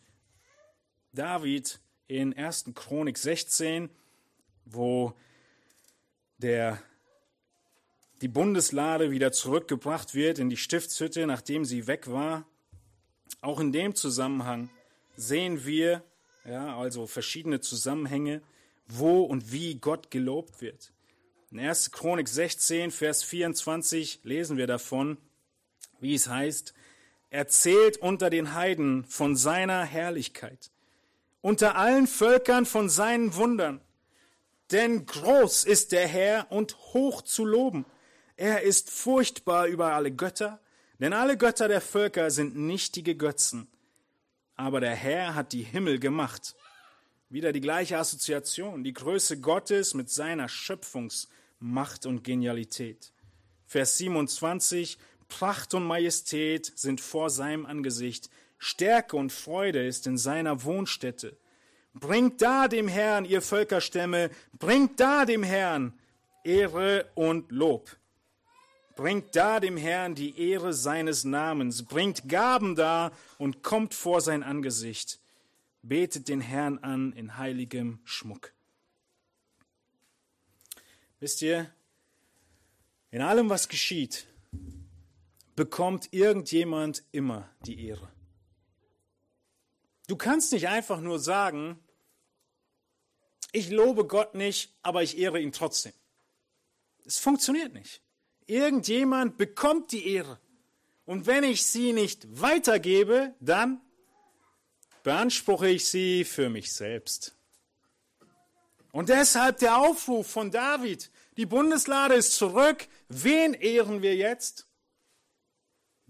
[1.13, 2.73] David in 1.
[2.75, 3.89] Chronik 16
[4.73, 5.15] wo
[6.39, 6.83] der,
[8.21, 12.47] die Bundeslade wieder zurückgebracht wird in die Stiftshütte, nachdem sie weg war.
[13.41, 14.71] Auch in dem Zusammenhang
[15.21, 16.03] sehen wir,
[16.45, 18.43] ja, also verschiedene Zusammenhänge,
[18.87, 20.93] wo und wie Gott gelobt wird.
[21.51, 21.93] In 1.
[21.93, 25.19] Chronik 16, Vers 24 lesen wir davon,
[26.01, 26.75] wie es heißt,
[27.31, 30.71] erzählt unter den Heiden von seiner Herrlichkeit,
[31.41, 33.81] unter allen Völkern von seinen Wundern.
[34.71, 37.85] Denn groß ist der Herr und hoch zu loben.
[38.37, 40.61] Er ist furchtbar über alle Götter,
[40.99, 43.69] denn alle Götter der Völker sind nichtige Götzen.
[44.61, 46.55] Aber der Herr hat die Himmel gemacht.
[47.31, 53.11] Wieder die gleiche Assoziation, die Größe Gottes mit seiner Schöpfungsmacht und Genialität.
[53.65, 54.99] Vers 27,
[55.29, 61.39] Pracht und Majestät sind vor seinem Angesicht, Stärke und Freude ist in seiner Wohnstätte.
[61.95, 65.95] Bringt da dem Herrn, ihr Völkerstämme, bringt da dem Herrn
[66.45, 67.97] Ehre und Lob.
[69.01, 74.43] Bringt da dem Herrn die Ehre seines Namens, bringt Gaben da und kommt vor sein
[74.43, 75.21] Angesicht.
[75.81, 78.53] Betet den Herrn an in heiligem Schmuck.
[81.19, 81.73] Wisst ihr,
[83.11, 84.27] in allem, was geschieht,
[85.57, 88.13] bekommt irgendjemand immer die Ehre.
[90.09, 91.79] Du kannst nicht einfach nur sagen,
[93.53, 95.95] ich lobe Gott nicht, aber ich ehre ihn trotzdem.
[97.07, 98.03] Es funktioniert nicht.
[98.51, 100.41] Irgendjemand bekommt die Ehre.
[101.05, 103.81] Und wenn ich sie nicht weitergebe, dann
[105.05, 107.37] beanspruche ich sie für mich selbst.
[108.91, 112.89] Und deshalb der Aufruf von David, die Bundeslade ist zurück.
[113.09, 114.67] Wen ehren wir jetzt?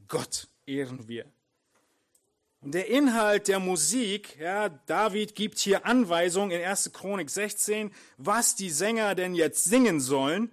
[0.08, 1.26] Gott ehren wir.
[2.62, 6.90] Und der Inhalt der Musik, ja, David gibt hier Anweisungen in 1.
[6.94, 10.50] Chronik 16, was die Sänger denn jetzt singen sollen.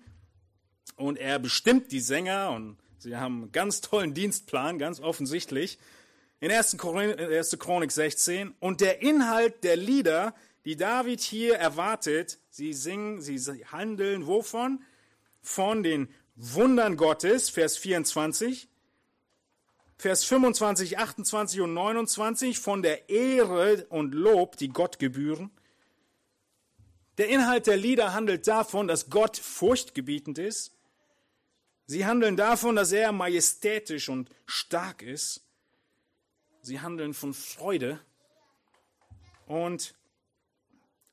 [0.98, 5.80] Und er bestimmt die Sänger und sie haben einen ganz tollen Dienstplan, ganz offensichtlich.
[6.42, 6.78] In 1.
[6.78, 8.54] Chronik 16.
[8.60, 10.36] Und der Inhalt der Lieder,
[10.66, 13.40] die David hier erwartet, sie singen, sie
[13.72, 14.84] handeln wovon?
[15.42, 18.68] Von den Wundern Gottes, Vers 24
[20.00, 25.50] Vers 25, 28 und 29 von der Ehre und Lob, die Gott gebühren.
[27.18, 30.77] Der Inhalt der Lieder handelt davon, dass Gott furchtgebietend ist.
[31.90, 35.42] Sie handeln davon, dass er majestätisch und stark ist.
[36.62, 38.02] Sie handeln von Freude.
[39.46, 39.96] Und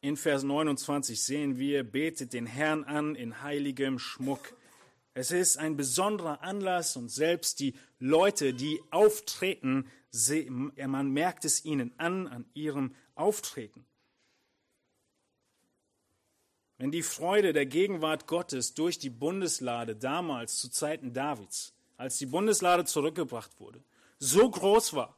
[0.00, 4.56] in Vers 29 sehen wir, betet den Herrn an in heiligem Schmuck.
[5.14, 9.88] Es ist ein besonderer Anlass und selbst die Leute, die auftreten,
[10.88, 13.86] man merkt es ihnen an, an ihrem Auftreten.
[16.78, 22.26] Wenn die Freude der Gegenwart Gottes durch die Bundeslade damals zu Zeiten Davids, als die
[22.26, 23.82] Bundeslade zurückgebracht wurde,
[24.18, 25.16] so groß war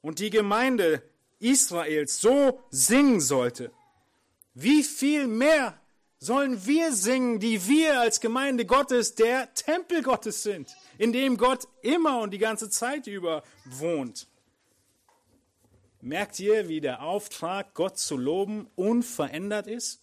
[0.00, 1.02] und die Gemeinde
[1.38, 3.70] Israels so singen sollte,
[4.54, 5.78] wie viel mehr
[6.18, 11.66] sollen wir singen, die wir als Gemeinde Gottes der Tempel Gottes sind, in dem Gott
[11.80, 14.26] immer und die ganze Zeit über wohnt.
[16.02, 19.99] Merkt ihr, wie der Auftrag, Gott zu loben, unverändert ist?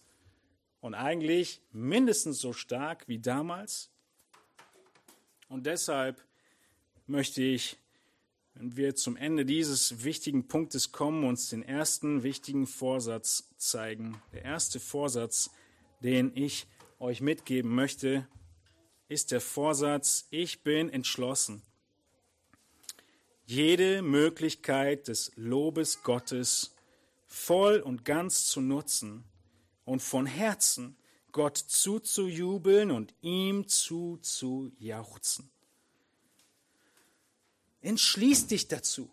[0.88, 3.90] Und eigentlich mindestens so stark wie damals?
[5.50, 6.24] Und deshalb
[7.06, 7.76] möchte ich,
[8.54, 14.22] wenn wir zum Ende dieses wichtigen Punktes kommen, uns den ersten wichtigen Vorsatz zeigen.
[14.32, 15.50] Der erste Vorsatz,
[16.02, 16.66] den ich
[16.98, 18.26] euch mitgeben möchte,
[19.08, 21.60] ist der Vorsatz, ich bin entschlossen,
[23.44, 26.74] jede Möglichkeit des Lobes Gottes
[27.26, 29.26] voll und ganz zu nutzen
[29.88, 30.96] und von Herzen
[31.32, 35.50] Gott zuzujubeln und ihm zuzujauchzen.
[37.80, 39.10] Entschließ dich dazu.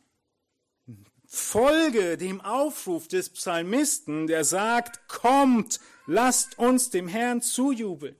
[1.25, 8.15] Folge dem Aufruf des Psalmisten, der sagt, kommt, lasst uns dem Herrn zujubeln.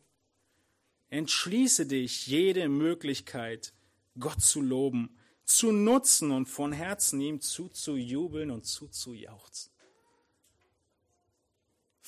[1.09, 3.73] Entschließe dich, jede Möglichkeit,
[4.19, 9.74] Gott zu loben, zu nutzen und von Herzen ihm zuzujubeln und zuzujauchzen.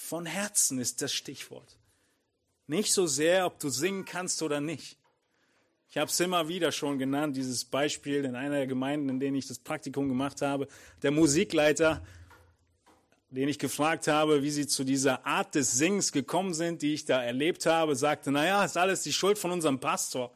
[0.08, 1.76] Von Herzen ist das Stichwort.
[2.66, 4.98] Nicht so sehr, ob du singen kannst oder nicht.
[5.90, 9.36] Ich habe es immer wieder schon genannt, dieses Beispiel in einer der Gemeinden, in denen
[9.36, 10.70] ich das Praktikum gemacht habe.
[11.02, 12.06] Der Musikleiter,
[13.32, 17.04] den ich gefragt habe, wie sie zu dieser Art des Singens gekommen sind, die ich
[17.04, 20.34] da erlebt habe, sagte, naja, ist alles die Schuld von unserem Pastor.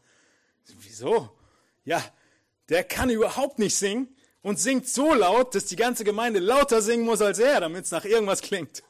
[0.82, 1.30] Wieso?
[1.86, 2.04] Ja,
[2.68, 7.06] der kann überhaupt nicht singen und singt so laut, dass die ganze Gemeinde lauter singen
[7.06, 8.84] muss als er, damit es nach irgendwas klingt.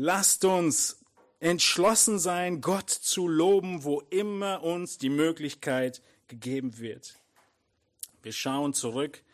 [0.00, 1.04] Lasst uns
[1.40, 7.16] entschlossen sein, Gott zu loben, wo immer uns die Möglichkeit gegeben wird.
[8.22, 9.24] Wir schauen zurück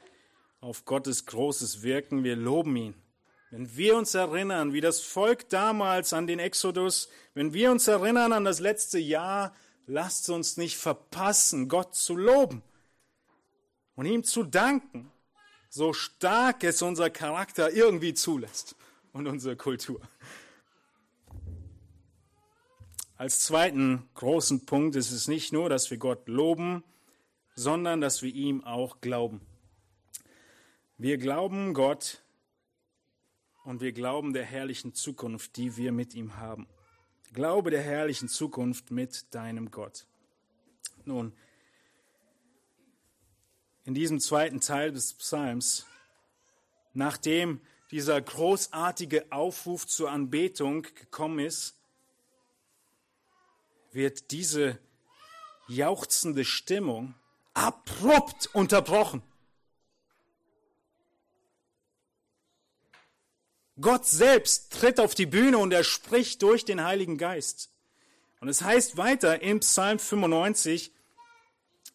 [0.62, 2.94] auf Gottes großes Wirken, wir loben ihn.
[3.50, 8.32] Wenn wir uns erinnern, wie das Volk damals an den Exodus, wenn wir uns erinnern
[8.32, 9.54] an das letzte Jahr,
[9.86, 12.62] lasst uns nicht verpassen, Gott zu loben
[13.96, 15.12] und ihm zu danken,
[15.68, 18.76] so stark es unser Charakter irgendwie zulässt
[19.12, 20.00] und unsere Kultur.
[23.16, 26.82] Als zweiten großen Punkt ist es nicht nur, dass wir Gott loben,
[27.54, 29.40] sondern dass wir ihm auch glauben.
[30.98, 32.22] Wir glauben Gott
[33.62, 36.66] und wir glauben der herrlichen Zukunft, die wir mit ihm haben.
[37.32, 40.06] Glaube der herrlichen Zukunft mit deinem Gott.
[41.04, 41.32] Nun,
[43.84, 45.86] in diesem zweiten Teil des Psalms,
[46.94, 47.60] nachdem
[47.92, 51.76] dieser großartige Aufruf zur Anbetung gekommen ist,
[53.94, 54.78] wird diese
[55.68, 57.14] jauchzende Stimmung
[57.54, 59.22] abrupt unterbrochen.
[63.80, 67.70] Gott selbst tritt auf die Bühne und er spricht durch den Heiligen Geist.
[68.40, 70.92] Und es heißt weiter im Psalm 95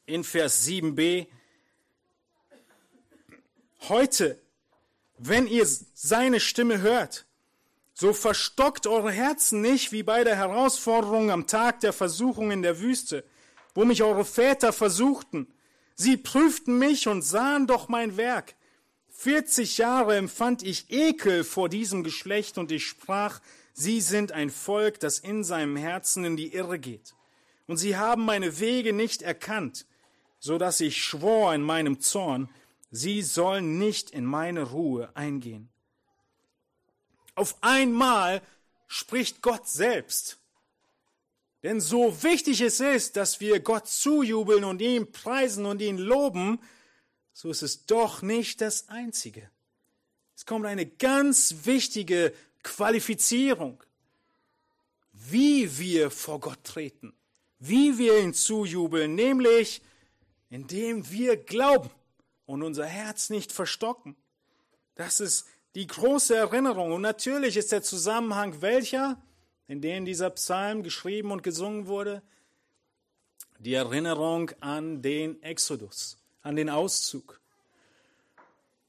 [0.05, 1.27] in Vers 7b,
[3.87, 4.41] heute,
[5.17, 7.25] wenn ihr seine Stimme hört,
[7.99, 12.79] so verstockt eure Herzen nicht wie bei der Herausforderung am Tag der Versuchung in der
[12.79, 13.25] Wüste,
[13.75, 15.47] wo mich eure Väter versuchten.
[15.95, 18.55] Sie prüften mich und sahen doch mein Werk.
[19.09, 23.41] Vierzig Jahre empfand ich Ekel vor diesem Geschlecht und ich sprach,
[23.73, 27.15] sie sind ein Volk, das in seinem Herzen in die Irre geht.
[27.67, 29.85] Und sie haben meine Wege nicht erkannt,
[30.39, 32.49] so dass ich schwor in meinem Zorn,
[32.91, 35.69] sie sollen nicht in meine Ruhe eingehen.
[37.39, 38.41] Auf einmal
[38.87, 40.39] spricht Gott selbst.
[41.63, 46.59] Denn so wichtig es ist, dass wir Gott zujubeln und ihn preisen und ihn loben,
[47.31, 49.49] so ist es doch nicht das Einzige.
[50.35, 53.81] Es kommt eine ganz wichtige Qualifizierung,
[55.13, 57.13] wie wir vor Gott treten,
[57.59, 59.81] wie wir ihn zujubeln, nämlich
[60.49, 61.89] indem wir glauben
[62.45, 64.17] und unser Herz nicht verstocken.
[64.95, 65.45] Das ist
[65.75, 66.91] die große Erinnerung.
[66.91, 69.21] Und natürlich ist der Zusammenhang welcher,
[69.67, 72.23] in dem dieser Psalm geschrieben und gesungen wurde?
[73.59, 77.39] Die Erinnerung an den Exodus, an den Auszug.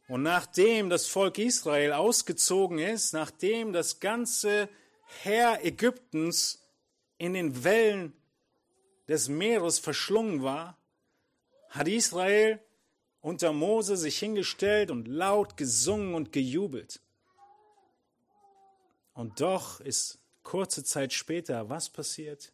[0.09, 4.69] Und nachdem das Volk Israel ausgezogen ist, nachdem das ganze
[5.23, 6.63] Heer Ägyptens
[7.19, 8.13] in den Wellen
[9.07, 10.79] des Meeres verschlungen war,
[11.69, 12.61] hat Israel
[13.21, 17.01] unter Mose sich hingestellt und laut gesungen und gejubelt.
[19.15, 22.53] Und doch ist kurze Zeit später was passiert?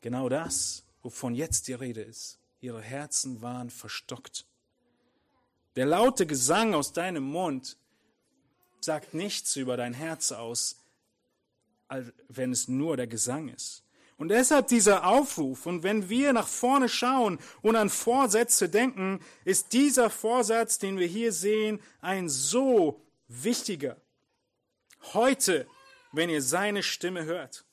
[0.00, 2.38] Genau das, wovon jetzt die Rede ist.
[2.60, 4.46] Ihre Herzen waren verstockt.
[5.76, 7.76] Der laute Gesang aus deinem Mund
[8.80, 10.76] sagt nichts über dein Herz aus,
[12.28, 13.84] wenn es nur der Gesang ist.
[14.18, 15.64] Und deshalb dieser Aufruf.
[15.64, 21.06] Und wenn wir nach vorne schauen und an Vorsätze denken, ist dieser Vorsatz, den wir
[21.06, 23.96] hier sehen, ein so wichtiger.
[25.14, 25.68] Heute,
[26.12, 27.64] wenn ihr seine Stimme hört.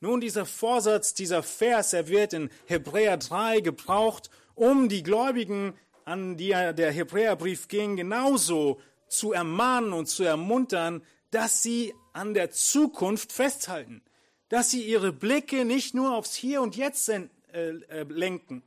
[0.00, 6.36] Nun, dieser Vorsatz, dieser Vers, er wird in Hebräer 3 gebraucht, um die Gläubigen, an
[6.36, 13.30] die der Hebräerbrief ging, genauso zu ermahnen und zu ermuntern, dass sie an der Zukunft
[13.30, 14.02] festhalten
[14.50, 18.62] dass sie ihre Blicke nicht nur aufs Hier und Jetzt äh, äh, lenken,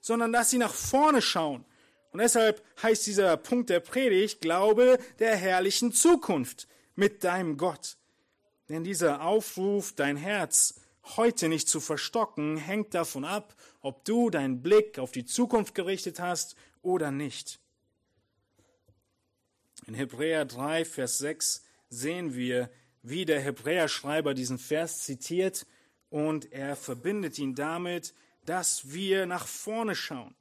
[0.00, 1.64] sondern dass sie nach vorne schauen.
[2.10, 7.96] Und deshalb heißt dieser Punkt der Predigt Glaube der herrlichen Zukunft mit deinem Gott.
[8.68, 10.80] Denn dieser Aufruf, dein Herz
[11.16, 16.20] heute nicht zu verstocken, hängt davon ab, ob du deinen Blick auf die Zukunft gerichtet
[16.20, 17.60] hast oder nicht.
[19.86, 22.70] In Hebräer 3, Vers 6 sehen wir,
[23.02, 25.66] wie der Hebräerschreiber diesen Vers zitiert
[26.10, 30.34] und er verbindet ihn damit, dass wir nach vorne schauen.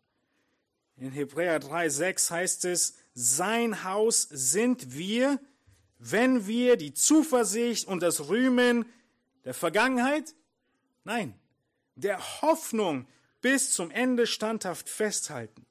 [0.95, 5.39] In Hebräer 3,6 heißt es, sein Haus sind wir,
[5.99, 8.85] wenn wir die Zuversicht und das Rühmen
[9.45, 10.35] der Vergangenheit,
[11.03, 11.33] nein,
[11.95, 13.07] der Hoffnung
[13.41, 15.65] bis zum Ende standhaft festhalten.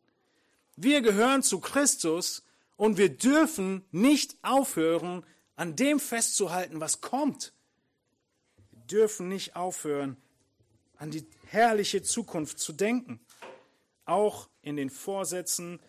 [0.77, 2.45] Wir gehören zu Christus
[2.77, 5.25] und wir dürfen nicht aufhören,
[5.57, 7.53] an dem festzuhalten, was kommt.
[8.71, 10.17] Wir dürfen nicht aufhören,
[10.97, 13.21] an die herrliche Zukunft zu denken,
[14.05, 15.81] auch in den Vorsätzen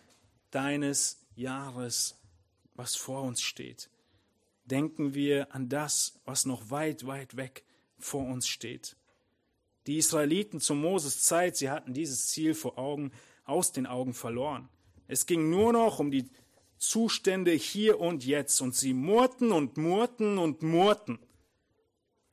[0.50, 2.18] deines Jahres,
[2.74, 3.90] was vor uns steht.
[4.64, 7.64] Denken wir an das, was noch weit, weit weg
[7.98, 8.96] vor uns steht.
[9.86, 13.12] Die Israeliten zu Moses Zeit, sie hatten dieses Ziel vor Augen,
[13.44, 14.68] aus den Augen verloren.
[15.06, 16.28] Es ging nur noch um die
[16.78, 18.60] Zustände hier und jetzt.
[18.60, 21.18] Und sie murrten und murrten und murrten.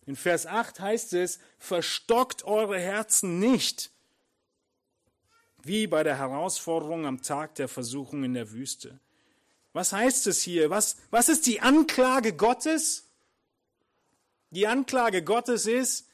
[0.06, 3.92] In Vers 8 heißt es, verstockt eure Herzen nicht,
[5.64, 9.00] wie bei der Herausforderung am Tag der Versuchung in der Wüste.
[9.74, 10.70] Was heißt es hier?
[10.70, 13.10] Was, was ist die Anklage Gottes?
[14.52, 16.08] Die Anklage Gottes ist,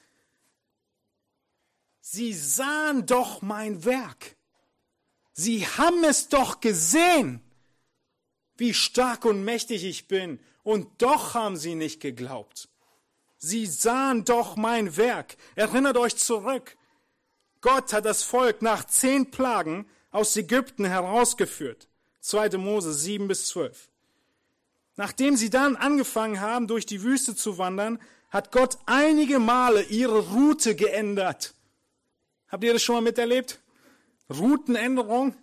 [2.00, 4.36] sie sahen doch mein Werk.
[5.34, 7.42] Sie haben es doch gesehen
[8.62, 12.70] wie stark und mächtig ich bin, und doch haben sie nicht geglaubt.
[13.40, 15.36] Sie sahen doch mein Werk.
[15.56, 16.78] Erinnert euch zurück.
[17.62, 21.88] Gott hat das Volk nach zehn Plagen aus Ägypten herausgeführt.
[22.20, 22.58] 2.
[22.60, 23.90] Mose 7 bis 12.
[24.96, 27.98] Nachdem sie dann angefangen haben, durch die Wüste zu wandern,
[28.30, 31.56] hat Gott einige Male ihre Route geändert.
[32.48, 33.60] Habt ihr das schon mal miterlebt?
[34.30, 35.34] Routenänderung?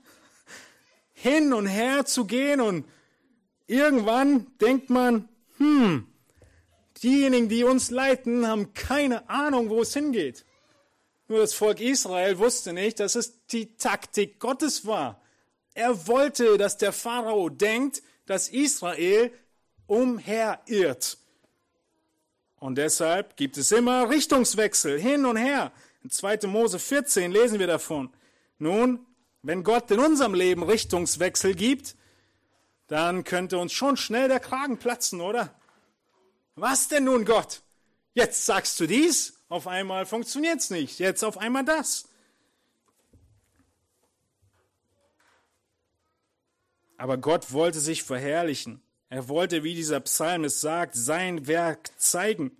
[1.14, 2.84] Hin und her zu gehen und
[3.68, 6.06] Irgendwann denkt man, hm,
[7.02, 10.44] diejenigen, die uns leiten, haben keine Ahnung, wo es hingeht.
[11.28, 15.20] Nur das Volk Israel wusste nicht, dass es die Taktik Gottes war.
[15.74, 19.30] Er wollte, dass der Pharao denkt, dass Israel
[19.86, 21.18] umherirrt.
[22.56, 25.72] Und deshalb gibt es immer Richtungswechsel hin und her.
[26.02, 26.46] In 2.
[26.46, 28.10] Mose 14 lesen wir davon.
[28.58, 29.06] Nun,
[29.42, 31.96] wenn Gott in unserem Leben Richtungswechsel gibt,
[32.88, 35.54] dann könnte uns schon schnell der Kragen platzen, oder?
[36.56, 37.62] Was denn nun, Gott?
[38.14, 42.08] Jetzt sagst du dies, auf einmal funktioniert's nicht, jetzt auf einmal das.
[46.96, 48.82] Aber Gott wollte sich verherrlichen.
[49.08, 52.56] Er wollte, wie dieser Psalm es sagt, sein Werk zeigen.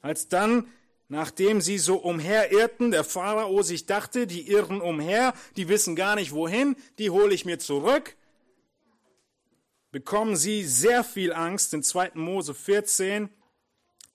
[0.00, 0.68] Als dann,
[1.08, 6.32] nachdem sie so umherirrten, der Pharao sich dachte, die irren umher, die wissen gar nicht
[6.32, 8.16] wohin, die hole ich mir zurück,
[9.94, 12.14] bekommen sie sehr viel Angst in 2.
[12.14, 13.28] Mose 14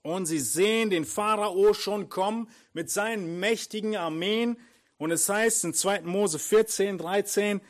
[0.02, 4.58] und sie sehen den Pharao schon kommen mit seinen mächtigen Armeen
[4.98, 6.02] und es heißt in 2.
[6.02, 7.62] Mose 14, 13,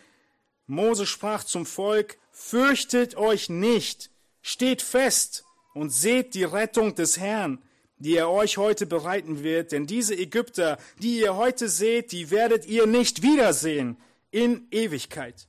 [0.66, 4.10] Mose sprach zum Volk, fürchtet euch nicht,
[4.42, 5.44] steht fest
[5.76, 7.62] und seht die Rettung des Herrn,
[8.00, 12.66] die er euch heute bereiten wird, denn diese Ägypter, die ihr heute seht, die werdet
[12.66, 13.98] ihr nicht wiedersehen
[14.32, 15.49] in Ewigkeit.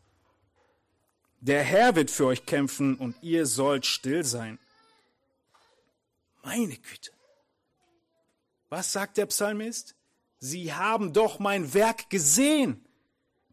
[1.41, 4.59] Der Herr wird für euch kämpfen und ihr sollt still sein.
[6.43, 7.13] Meine Güte.
[8.69, 9.95] Was sagt der Psalmist?
[10.39, 12.85] Sie haben doch mein Werk gesehen.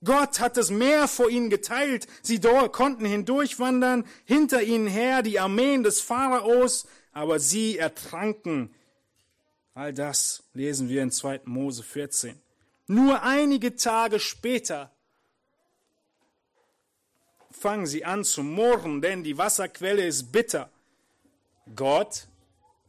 [0.04, 2.08] Gott hat das Meer vor ihnen geteilt.
[2.22, 8.74] Sie konnten hindurchwandern, hinter ihnen her die Armeen des Pharaos, aber sie ertranken.
[9.74, 11.42] All das lesen wir in 2.
[11.46, 12.40] Mose 14.
[12.88, 14.92] Nur einige Tage später
[17.58, 20.70] fangen sie an zu murren, denn die Wasserquelle ist bitter.
[21.76, 22.28] Gott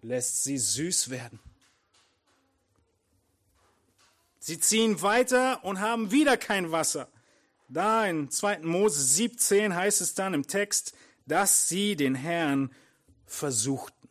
[0.02, 1.40] lässt sie süß werden.
[4.38, 7.08] Sie ziehen weiter und haben wieder kein Wasser.
[7.68, 8.60] Da in 2.
[8.60, 10.94] Mose 17 heißt es dann im Text,
[11.26, 12.70] dass sie den Herrn
[13.26, 14.08] versuchten.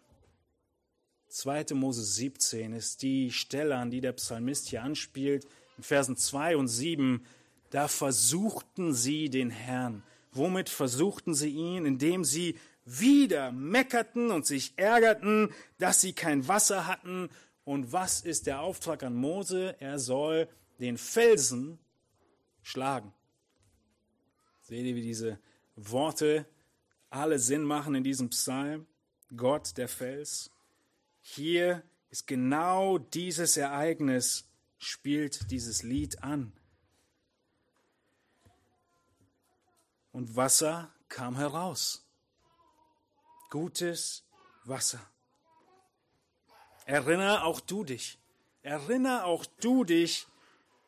[1.29, 1.73] 2.
[1.73, 5.47] Mose 17 ist die Stelle, an die der Psalmist hier anspielt.
[5.77, 7.25] In Versen 2 und 7,
[7.71, 10.03] da versuchten sie den Herrn.
[10.37, 11.85] Womit versuchten sie ihn?
[11.85, 17.29] Indem sie wieder meckerten und sich ärgerten, dass sie kein Wasser hatten.
[17.65, 19.75] Und was ist der Auftrag an Mose?
[19.79, 20.47] Er soll
[20.79, 21.79] den Felsen
[22.61, 23.13] schlagen.
[24.61, 25.39] Seht ihr, wie diese
[25.75, 26.45] Worte
[27.09, 28.85] alle Sinn machen in diesem Psalm?
[29.35, 30.51] Gott, der Fels.
[31.21, 36.53] Hier ist genau dieses Ereignis, spielt dieses Lied an.
[40.17, 42.03] Und Wasser kam heraus.
[43.51, 44.23] Gutes
[44.63, 44.99] Wasser.
[46.87, 48.17] Erinnere auch du dich.
[48.63, 50.25] Erinnere auch du dich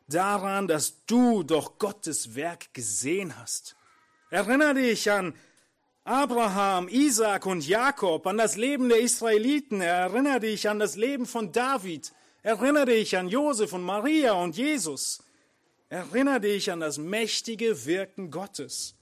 [0.08, 3.76] daran, dass du doch Gottes Werk gesehen hast.
[4.30, 5.36] Erinnere dich an
[6.02, 9.80] Abraham, Isaac und Jakob, an das Leben der Israeliten.
[9.80, 12.12] Erinnere dich an das Leben von David.
[12.42, 15.22] Erinnere dich an Josef und Maria und Jesus.
[15.88, 18.96] Erinnere dich an das mächtige Wirken Gottes.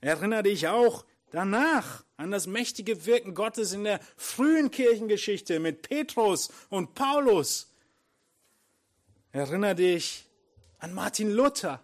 [0.00, 6.50] Erinnere dich auch danach an das mächtige Wirken Gottes in der frühen Kirchengeschichte mit Petrus
[6.68, 7.72] und Paulus.
[9.32, 10.26] Erinner dich
[10.78, 11.82] an Martin Luther.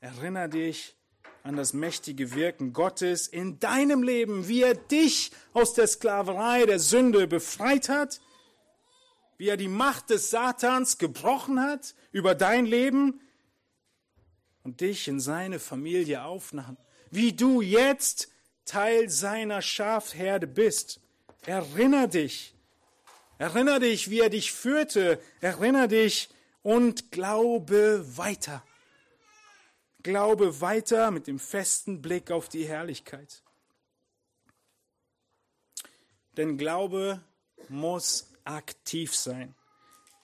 [0.00, 0.94] Erinner dich
[1.42, 6.78] an das mächtige Wirken Gottes in deinem Leben, wie er dich aus der Sklaverei der
[6.78, 8.20] Sünde befreit hat,
[9.38, 13.20] wie er die Macht des Satans gebrochen hat über dein Leben
[14.62, 16.76] und dich in seine Familie aufnahm,
[17.10, 18.28] wie du jetzt
[18.64, 21.00] Teil seiner Schafherde bist.
[21.46, 22.54] Erinner dich
[23.40, 25.18] Erinner dich, wie er dich führte.
[25.40, 26.28] Erinner dich
[26.62, 28.62] und glaube weiter.
[30.02, 33.42] Glaube weiter mit dem festen Blick auf die Herrlichkeit.
[36.36, 37.22] Denn Glaube
[37.70, 39.54] muss aktiv sein.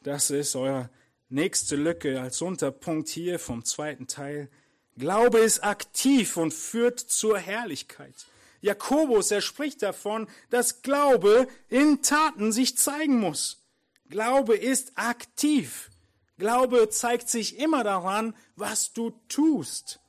[0.03, 0.91] Das ist eure
[1.29, 4.51] nächste Lücke als Unterpunkt hier vom zweiten Teil.
[4.97, 8.27] Glaube ist aktiv und führt zur Herrlichkeit.
[8.61, 13.63] Jakobus, er spricht davon, dass Glaube in Taten sich zeigen muss.
[14.09, 15.91] Glaube ist aktiv.
[16.39, 20.01] Glaube zeigt sich immer daran, was du tust.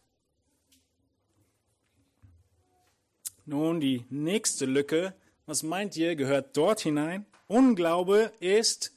[3.46, 5.16] Nun, die nächste Lücke,
[5.46, 7.26] was meint ihr, gehört dort hinein?
[7.48, 8.97] Unglaube ist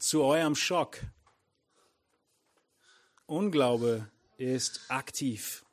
[0.00, 0.98] zu eurem Schock.
[3.26, 5.64] Unglaube ist aktiv.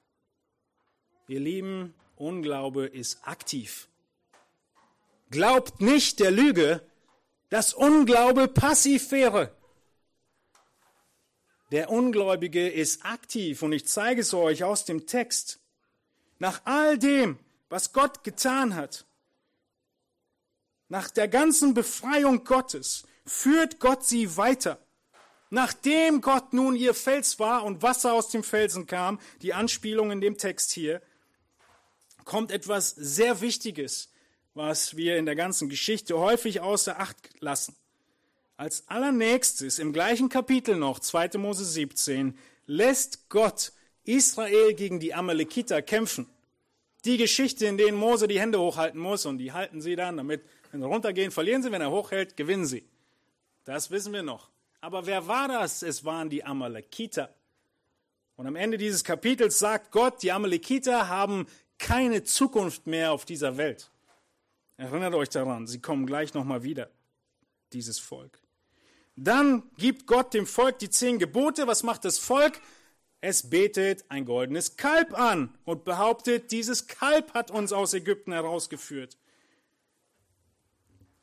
[1.27, 3.87] Ihr Lieben, Unglaube ist aktiv.
[5.31, 6.85] Glaubt nicht der Lüge,
[7.49, 9.55] dass Unglaube passiv wäre.
[11.71, 15.59] Der Ungläubige ist aktiv und ich zeige es euch aus dem Text.
[16.39, 19.05] Nach all dem, was Gott getan hat,
[20.89, 24.79] nach der ganzen Befreiung Gottes, führt Gott sie weiter.
[25.49, 30.19] Nachdem Gott nun ihr Fels war und Wasser aus dem Felsen kam, die Anspielung in
[30.19, 31.01] dem Text hier,
[32.25, 34.11] kommt etwas sehr Wichtiges,
[34.53, 37.75] was wir in der ganzen Geschichte häufig außer Acht lassen.
[38.57, 41.37] Als allernächstes im gleichen Kapitel noch, 2.
[41.37, 43.71] Mose 17, lässt Gott
[44.03, 46.27] Israel gegen die Amalekiter kämpfen.
[47.05, 50.43] Die Geschichte, in denen Mose die Hände hochhalten muss und die halten sie dann, damit,
[50.71, 52.83] wenn sie runtergehen, verlieren sie, wenn er hochhält, gewinnen sie.
[53.67, 54.49] Das wissen wir noch.
[54.79, 55.81] Aber wer war das?
[55.83, 57.35] Es waren die Amalekiter.
[58.37, 61.47] Und am Ende dieses Kapitels sagt Gott, die Amalekiter haben
[61.77, 63.91] keine Zukunft mehr auf dieser Welt.
[64.77, 66.89] Erinnert euch daran, sie kommen gleich nochmal wieder,
[67.73, 68.39] dieses Volk.
[69.17, 71.67] Dann gibt Gott dem Volk die zehn Gebote.
[71.67, 72.61] Was macht das Volk?
[73.19, 79.17] Es betet ein goldenes Kalb an und behauptet, dieses Kalb hat uns aus Ägypten herausgeführt.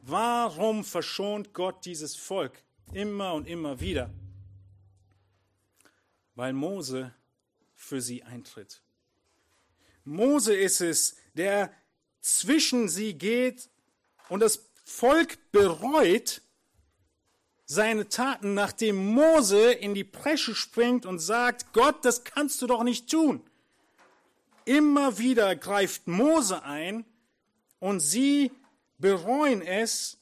[0.07, 4.11] Warum verschont Gott dieses Volk immer und immer wieder?
[6.34, 7.14] Weil Mose
[7.74, 8.82] für sie eintritt.
[10.05, 11.72] Mose ist es, der
[12.20, 13.70] zwischen sie geht
[14.28, 16.42] und das Volk bereut
[17.64, 22.82] seine Taten, nachdem Mose in die Presche springt und sagt, Gott, das kannst du doch
[22.82, 23.42] nicht tun.
[24.66, 27.07] Immer wieder greift Mose ein
[27.80, 28.50] und sie
[28.99, 30.18] bereuen es,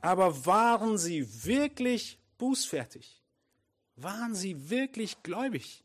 [0.00, 3.22] aber waren sie wirklich bußfertig?
[3.96, 5.84] Waren sie wirklich gläubig?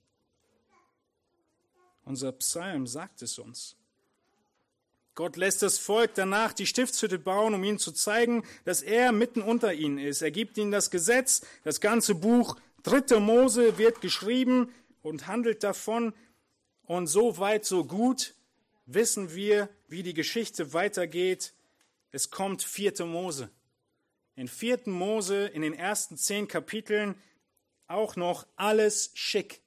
[2.05, 3.75] Unser Psalm sagt es uns.
[5.15, 9.41] Gott lässt das Volk danach die Stiftshütte bauen, um ihnen zu zeigen, dass er mitten
[9.41, 10.21] unter ihnen ist.
[10.21, 16.13] Er gibt ihnen das Gesetz, das ganze Buch, dritte Mose wird geschrieben und handelt davon.
[16.83, 18.35] Und so weit, so gut
[18.85, 21.54] wissen wir, wie die Geschichte weitergeht.
[22.11, 23.49] Es kommt vierte Mose.
[24.35, 27.15] In vierten Mose, in den ersten zehn Kapiteln,
[27.87, 29.61] auch noch alles schick.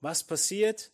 [0.00, 0.92] Was passiert?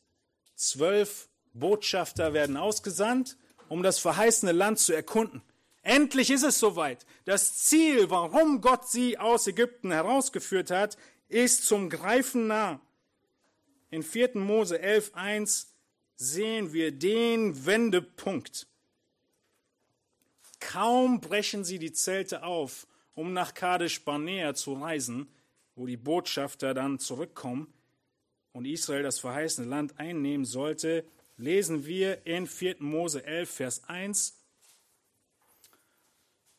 [0.55, 3.37] Zwölf Botschafter werden ausgesandt,
[3.69, 5.43] um das verheißene Land zu erkunden.
[5.83, 7.05] Endlich ist es soweit.
[7.27, 10.97] Das Ziel, warum Gott sie aus Ägypten herausgeführt hat,
[11.29, 12.81] ist zum Greifen nah.
[13.91, 14.39] In 4.
[14.39, 15.67] Mose 11.1
[16.17, 18.67] sehen wir den Wendepunkt.
[20.73, 25.29] Kaum brechen sie die Zelte auf, um nach Kadesh Barnea zu reisen,
[25.77, 27.73] wo die Botschafter dann zurückkommen
[28.53, 31.05] und Israel das verheißene Land einnehmen sollte,
[31.37, 32.77] lesen wir in 4.
[32.79, 34.41] Mose 11, Vers 1.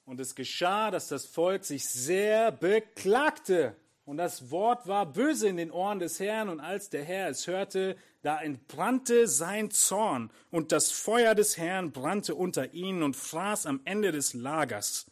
[0.06, 3.76] Und es geschah, dass das Volk sich sehr beklagte.
[4.06, 6.49] Und das Wort war böse in den Ohren des Herrn.
[6.49, 10.30] Und als der Herr es hörte, da entbrannte sein Zorn.
[10.51, 15.08] Und das Feuer des Herrn brannte unter ihnen und fraß am Ende des Lagers.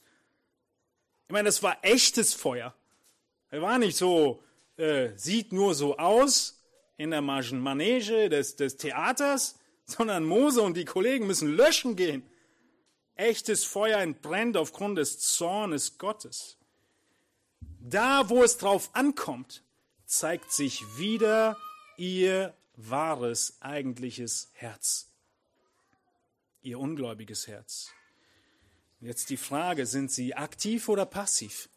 [1.28, 2.76] Ich meine, das war echtes Feuer.
[3.50, 4.44] Er war nicht so,
[4.78, 6.64] äh, sieht nur so aus,
[6.98, 12.24] in der Manege des, des Theaters, sondern Mose und die Kollegen müssen löschen gehen.
[13.16, 16.58] Echtes Feuer entbrennt aufgrund des Zornes Gottes.
[17.86, 19.62] Da, wo es drauf ankommt,
[20.06, 21.58] zeigt sich wieder
[21.98, 25.10] ihr wahres, eigentliches Herz.
[26.62, 27.92] Ihr ungläubiges Herz.
[29.02, 31.70] Jetzt die Frage, sind sie aktiv oder passiv?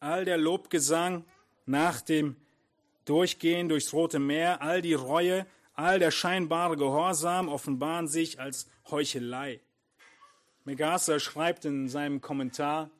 [0.00, 1.24] all der Lobgesang
[1.66, 2.36] nach dem
[3.04, 9.60] Durchgehen durchs Rote Meer, all die Reue, all der scheinbare Gehorsam offenbaren sich als Heuchelei.
[10.64, 12.90] Megasser schreibt in seinem Kommentar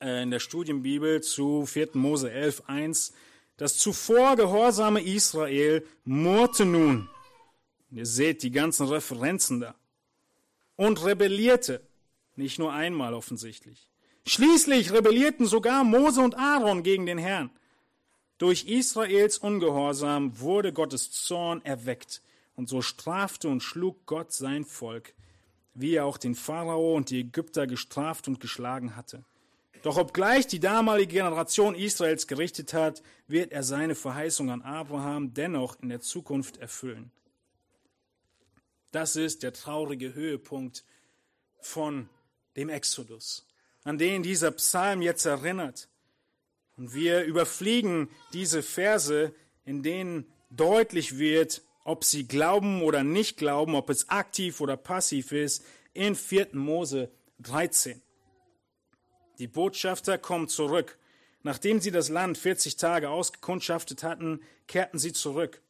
[0.00, 1.90] äh, in der Studienbibel zu 4.
[1.94, 3.12] Mose 11, 1,
[3.56, 7.08] das zuvor gehorsame Israel murrte nun,
[7.90, 9.74] ihr seht die ganzen Referenzen da,
[10.76, 11.86] und rebellierte,
[12.34, 13.88] nicht nur einmal offensichtlich.
[14.26, 17.50] Schließlich rebellierten sogar Mose und Aaron gegen den Herrn.
[18.38, 22.22] Durch Israels Ungehorsam wurde Gottes Zorn erweckt,
[22.54, 25.14] und so strafte und schlug Gott sein Volk,
[25.74, 29.24] wie er auch den Pharao und die Ägypter gestraft und geschlagen hatte.
[29.82, 35.80] Doch obgleich die damalige Generation Israels gerichtet hat, wird er seine Verheißung an Abraham dennoch
[35.80, 37.10] in der Zukunft erfüllen.
[38.92, 40.84] Das ist der traurige Höhepunkt
[41.60, 42.08] von
[42.56, 43.46] dem Exodus
[43.84, 45.88] an den dieser Psalm jetzt erinnert.
[46.76, 53.74] Und wir überfliegen diese Verse, in denen deutlich wird, ob sie glauben oder nicht glauben,
[53.74, 55.64] ob es aktiv oder passiv ist,
[55.94, 56.48] in 4.
[56.52, 57.10] Mose
[57.40, 58.00] 13.
[59.38, 60.98] Die Botschafter kommen zurück.
[61.42, 65.60] Nachdem sie das Land 40 Tage ausgekundschaftet hatten, kehrten sie zurück.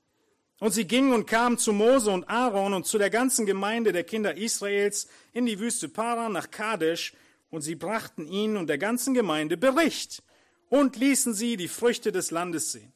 [0.60, 4.04] Und sie gingen und kamen zu Mose und Aaron und zu der ganzen Gemeinde der
[4.04, 7.14] Kinder Israels in die Wüste Paran nach Kadesh
[7.50, 10.22] und sie brachten ihnen und der ganzen Gemeinde Bericht
[10.68, 12.92] und ließen sie die Früchte des Landes sehen.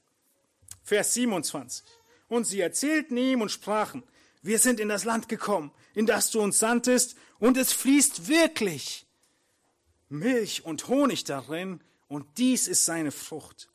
[0.82, 1.84] Vers 27.
[2.28, 4.02] Und sie erzählten ihm und sprachen,
[4.42, 9.06] wir sind in das Land gekommen, in das du uns sandtest, und es fließt wirklich
[10.08, 13.68] Milch und Honig darin, und dies ist seine Frucht.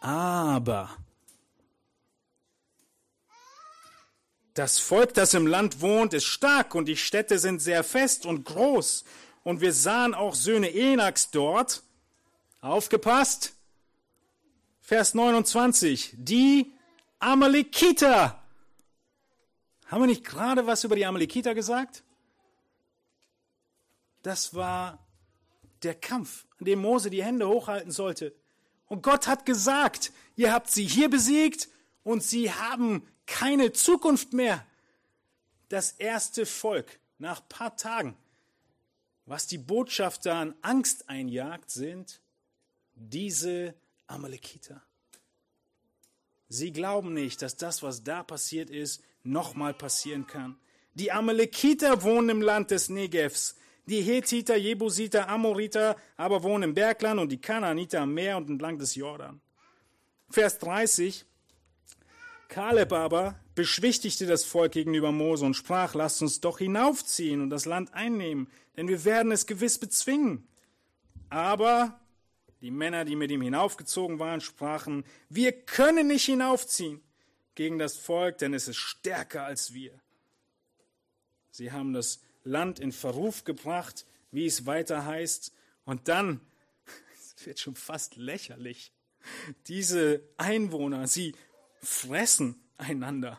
[0.00, 0.96] Aber
[4.56, 8.44] Das Volk, das im Land wohnt, ist stark und die Städte sind sehr fest und
[8.44, 9.04] groß.
[9.44, 11.82] Und wir sahen auch Söhne Enaks dort.
[12.62, 13.52] Aufgepasst.
[14.86, 16.14] Vers 29.
[16.16, 16.72] Die
[17.18, 18.40] Amalekiter.
[19.86, 22.04] Haben wir nicht gerade was über die Amalekiter gesagt?
[24.22, 25.04] Das war
[25.82, 28.32] der Kampf, an dem Mose die Hände hochhalten sollte.
[28.86, 31.68] Und Gott hat gesagt, ihr habt sie hier besiegt
[32.04, 34.64] und sie haben keine Zukunft mehr.
[35.68, 38.16] Das erste Volk nach paar Tagen,
[39.24, 42.20] was die Botschafter an Angst einjagt, sind
[42.94, 43.74] diese
[44.06, 44.82] Amalekiter.
[46.48, 50.58] Sie glauben nicht, dass das, was da passiert ist, nochmal passieren kann.
[50.94, 53.56] Die Amalekiter wohnen im Land des Negevs.
[53.86, 58.78] Die Hethiter, Jebusiter, Amoriter aber wohnen im Bergland und die Kanaaniter am Meer und entlang
[58.78, 59.40] des Jordan.
[60.30, 61.24] Vers 30.
[62.48, 67.64] Kaleb aber beschwichtigte das Volk gegenüber Mose und sprach, lasst uns doch hinaufziehen und das
[67.64, 70.46] Land einnehmen, denn wir werden es gewiss bezwingen.
[71.28, 72.00] Aber
[72.66, 77.00] die Männer, die mit ihm hinaufgezogen waren, sprachen, wir können nicht hinaufziehen
[77.54, 79.92] gegen das Volk, denn es ist stärker als wir.
[81.52, 85.52] Sie haben das Land in Verruf gebracht, wie es weiter heißt,
[85.84, 86.40] und dann,
[87.38, 88.90] es wird schon fast lächerlich,
[89.68, 91.36] diese Einwohner, sie
[91.80, 93.38] fressen einander.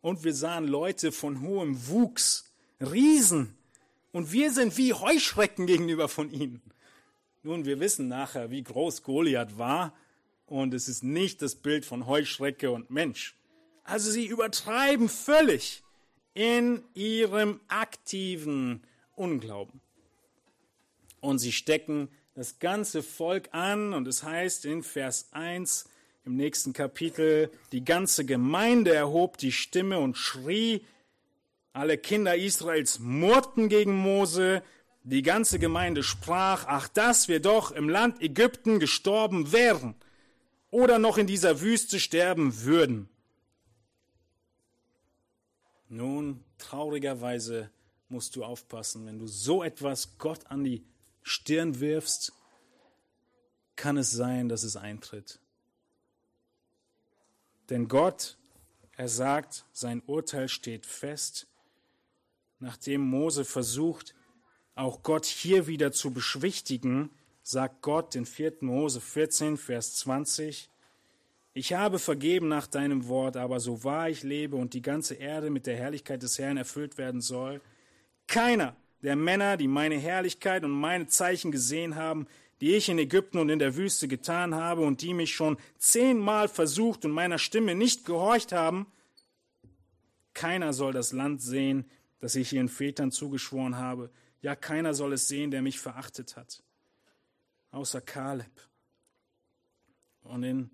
[0.00, 2.50] Und wir sahen Leute von hohem Wuchs,
[2.80, 3.58] Riesen,
[4.10, 6.62] und wir sind wie Heuschrecken gegenüber von ihnen.
[7.46, 9.94] Nun, wir wissen nachher, wie groß Goliath war,
[10.46, 13.36] und es ist nicht das Bild von Heuschrecke und Mensch.
[13.84, 15.84] Also sie übertreiben völlig
[16.34, 18.82] in ihrem aktiven
[19.14, 19.80] Unglauben.
[21.20, 25.88] Und sie stecken das ganze Volk an und es heißt in Vers 1
[26.24, 30.84] im nächsten Kapitel, die ganze Gemeinde erhob die Stimme und schrie,
[31.72, 34.64] alle Kinder Israels murrten gegen Mose,
[35.06, 39.94] die ganze Gemeinde sprach, ach, dass wir doch im Land Ägypten gestorben wären
[40.70, 43.08] oder noch in dieser Wüste sterben würden.
[45.88, 47.70] Nun, traurigerweise
[48.08, 50.84] musst du aufpassen, wenn du so etwas Gott an die
[51.22, 52.32] Stirn wirfst,
[53.76, 55.38] kann es sein, dass es eintritt.
[57.70, 58.36] Denn Gott,
[58.96, 61.46] er sagt, sein Urteil steht fest,
[62.58, 64.16] nachdem Mose versucht,
[64.76, 67.10] auch Gott hier wieder zu beschwichtigen,
[67.42, 68.58] sagt Gott in 4.
[68.60, 70.68] Mose 14, Vers 20,
[71.54, 75.48] ich habe vergeben nach deinem Wort, aber so wahr ich lebe und die ganze Erde
[75.48, 77.62] mit der Herrlichkeit des Herrn erfüllt werden soll,
[78.26, 82.26] keiner der Männer, die meine Herrlichkeit und meine Zeichen gesehen haben,
[82.60, 86.48] die ich in Ägypten und in der Wüste getan habe und die mich schon zehnmal
[86.48, 88.86] versucht und meiner Stimme nicht gehorcht haben,
[90.34, 91.86] keiner soll das Land sehen,
[92.20, 94.10] das ich ihren Vätern zugeschworen habe.
[94.42, 96.62] Ja, keiner soll es sehen, der mich verachtet hat,
[97.70, 98.50] außer Kaleb.
[100.22, 100.70] Und in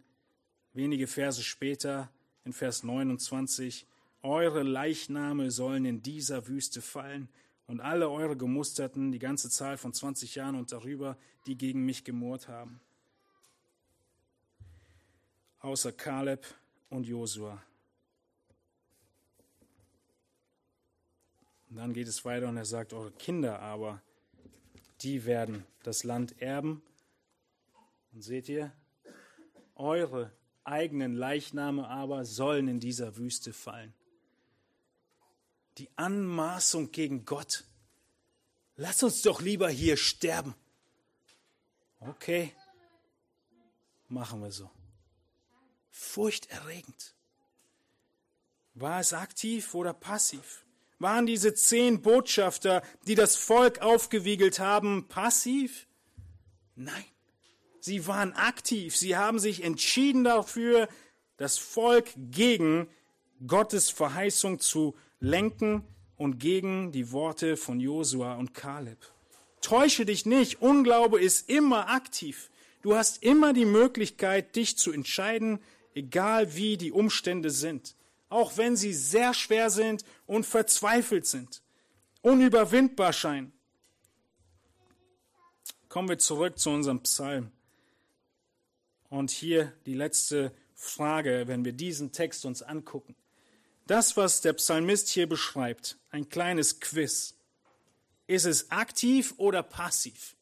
[0.73, 2.11] wenige Verse später,
[2.45, 3.87] in Vers 29,
[4.23, 7.29] eure Leichname sollen in dieser Wüste fallen
[7.67, 12.05] und alle eure Gemusterten, die ganze Zahl von 20 Jahren und darüber, die gegen mich
[12.05, 12.81] gemurrt haben.
[15.61, 16.45] Außer Kaleb
[16.91, 17.63] und Josua.
[21.73, 24.01] Und dann geht es weiter und er sagt, eure Kinder aber,
[25.01, 26.83] die werden das Land erben.
[28.13, 28.73] Und seht ihr,
[29.75, 30.31] eure
[30.65, 33.93] eigenen Leichname aber sollen in dieser Wüste fallen
[35.79, 37.65] die Anmaßung gegen Gott.
[38.77, 40.55] Lass uns doch lieber hier sterben.
[42.01, 42.55] Okay,
[44.09, 44.71] machen wir so.
[45.91, 47.15] Furchterregend.
[48.75, 50.65] War es aktiv oder passiv?
[51.03, 55.89] Waren diese zehn Botschafter, die das Volk aufgewiegelt haben, passiv?
[56.77, 57.05] Nein,
[57.81, 58.97] sie waren aktiv.
[58.97, 60.89] Sie haben sich entschieden dafür,
[61.39, 62.87] das Volk gegen
[63.45, 65.83] Gottes Verheißung zu lenken
[66.17, 68.99] und gegen die Worte von Josua und Kaleb.
[69.61, 72.49] Täusche dich nicht, Unglaube ist immer aktiv.
[72.81, 75.59] Du hast immer die Möglichkeit, dich zu entscheiden,
[75.97, 77.97] egal wie die Umstände sind,
[78.33, 81.63] auch wenn sie sehr schwer sind und verzweifelt sind,
[82.23, 83.53] unüberwindbar scheinen.
[85.89, 87.53] Kommen wir zurück zu unserem Psalm.
[89.11, 93.15] Und hier die letzte Frage, wenn wir diesen Text uns angucken.
[93.87, 97.35] Das, was der Psalmist hier beschreibt, ein kleines Quiz.
[98.27, 100.37] Ist es aktiv oder passiv,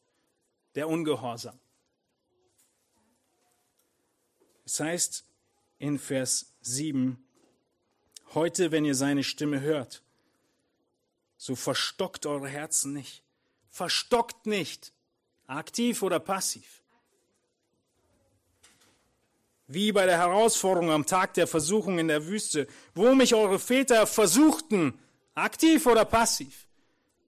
[0.75, 1.59] der Ungehorsam?
[4.63, 5.25] Es heißt
[5.79, 7.21] in Vers 7,
[8.33, 10.01] heute, wenn ihr seine Stimme hört,
[11.37, 13.23] so verstockt eure Herzen nicht.
[13.69, 14.93] Verstockt nicht.
[15.47, 16.81] Aktiv oder passiv
[19.73, 24.05] wie bei der Herausforderung am Tag der Versuchung in der Wüste, wo mich eure Väter
[24.05, 24.99] versuchten,
[25.33, 26.67] aktiv oder passiv.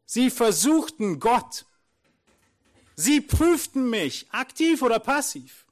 [0.05, 1.65] Sie versuchten Gott.
[2.95, 5.65] Sie prüften mich, aktiv oder passiv.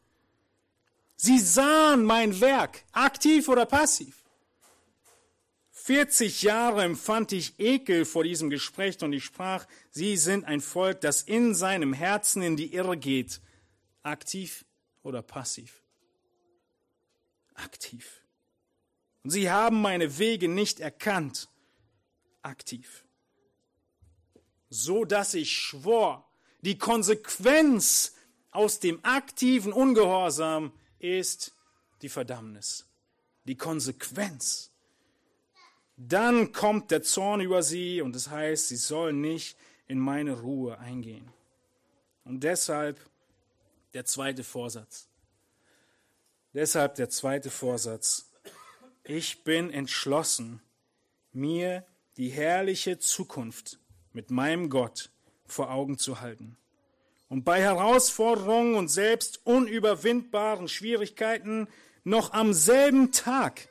[1.17, 4.20] Sie sahen mein Werk, aktiv oder passiv.
[5.83, 11.01] 40 Jahre empfand ich Ekel vor diesem Gespräch und ich sprach, Sie sind ein Volk,
[11.01, 13.41] das in seinem Herzen in die Irre geht,
[14.03, 14.65] aktiv
[15.03, 15.81] oder passiv
[17.63, 18.23] aktiv.
[19.23, 21.49] Und sie haben meine Wege nicht erkannt,
[22.41, 23.05] aktiv.
[24.69, 26.29] So dass ich schwor,
[26.61, 28.15] die Konsequenz
[28.51, 31.53] aus dem aktiven Ungehorsam ist
[32.01, 32.85] die Verdammnis.
[33.45, 34.70] Die Konsequenz.
[36.07, 39.55] Dann kommt der Zorn über sie und es das heißt, sie sollen nicht
[39.87, 41.29] in meine Ruhe eingehen.
[42.25, 42.99] Und deshalb
[43.93, 45.09] Der zweite Vorsatz.
[46.53, 48.31] Deshalb der zweite Vorsatz.
[49.03, 50.61] Ich bin entschlossen,
[51.33, 51.85] mir
[52.15, 53.79] die herrliche Zukunft
[54.13, 55.11] mit meinem Gott
[55.45, 56.55] vor Augen zu halten.
[57.27, 61.67] Und bei Herausforderungen und selbst unüberwindbaren Schwierigkeiten
[62.05, 63.67] noch am selben Tag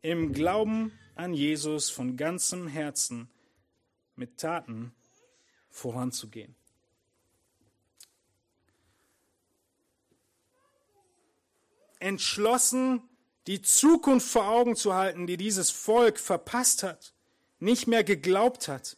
[0.00, 3.28] im Glauben an Jesus von ganzem Herzen
[4.16, 4.94] mit Taten
[5.68, 6.56] voranzugehen.
[11.98, 13.02] Entschlossen,
[13.46, 17.12] die Zukunft vor Augen zu halten, die dieses Volk verpasst hat,
[17.58, 18.96] nicht mehr geglaubt hat.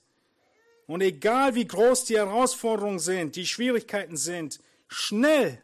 [0.86, 5.60] Und egal wie groß die Herausforderungen sind, die Schwierigkeiten sind, schnell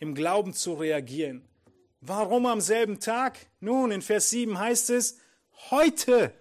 [0.00, 1.48] im Glauben zu reagieren.
[2.00, 3.38] Warum am selben Tag?
[3.60, 5.18] Nun, in Vers 7 heißt es,
[5.70, 6.32] heute,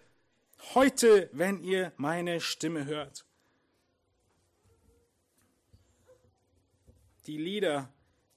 [0.74, 3.26] heute, wenn ihr meine Stimme hört.
[7.26, 7.92] Die Lieder,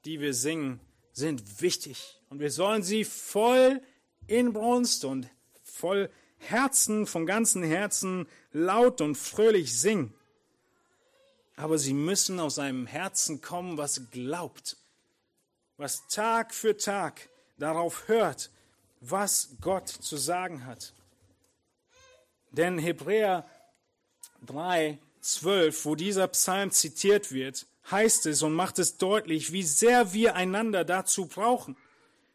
[0.04, 0.80] die wir singen,
[1.12, 3.80] sind wichtig und wir sollen sie voll
[4.26, 5.28] Inbrunst und
[5.62, 10.14] voll Herzen, von ganzem Herzen laut und fröhlich singen.
[11.56, 14.76] Aber sie müssen aus einem Herzen kommen, was glaubt,
[15.76, 17.28] was Tag für Tag
[17.58, 18.50] darauf hört,
[19.00, 20.92] was Gott zu sagen hat.
[22.50, 23.46] Denn Hebräer
[24.46, 30.12] 3, 12, wo dieser Psalm zitiert wird, heißt es und macht es deutlich, wie sehr
[30.12, 31.76] wir einander dazu brauchen.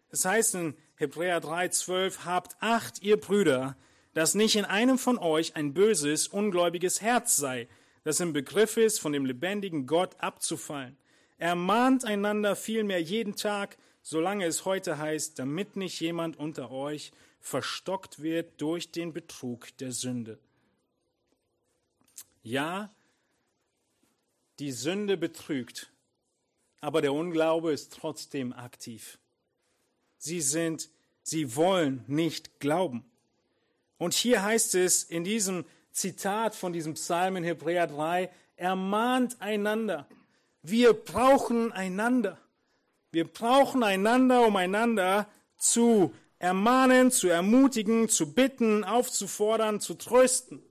[0.09, 3.75] Es heißt in Hebräer 3, 12, habt Acht, ihr Brüder,
[4.13, 7.67] dass nicht in einem von euch ein böses, ungläubiges Herz sei,
[8.03, 10.97] das im Begriff ist, von dem lebendigen Gott abzufallen.
[11.37, 18.21] Ermahnt einander vielmehr jeden Tag, solange es heute heißt, damit nicht jemand unter euch verstockt
[18.21, 20.37] wird durch den Betrug der Sünde.
[22.43, 22.91] Ja,
[24.59, 25.91] die Sünde betrügt,
[26.81, 29.17] aber der Unglaube ist trotzdem aktiv.
[30.19, 30.89] Sie sind,
[31.23, 33.03] sie wollen nicht glauben.
[33.97, 40.07] Und hier heißt es in diesem Zitat von diesem Psalm in Hebräer 3, ermahnt einander.
[40.61, 42.39] Wir brauchen einander.
[43.15, 50.61] Wir brauchen einander, um einander zu ermahnen, zu ermutigen, zu bitten, aufzufordern, zu trösten.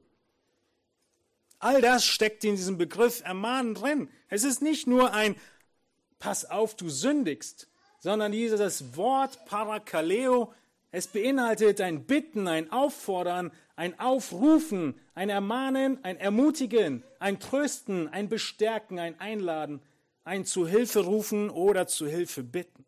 [1.59, 4.11] All das steckt in diesem Begriff ermahnen drin.
[4.28, 5.36] Es ist nicht nur ein
[6.18, 7.66] Pass auf, du sündigst,
[7.99, 10.53] sondern dieses Wort Parakaleo,
[10.90, 18.28] es beinhaltet ein Bitten, ein Auffordern, ein Aufrufen, ein Ermahnen, ein Ermutigen, ein Trösten, ein
[18.28, 19.80] Bestärken, ein Einladen,
[20.25, 22.85] ein zu Hilfe rufen oder zu Hilfe bitten.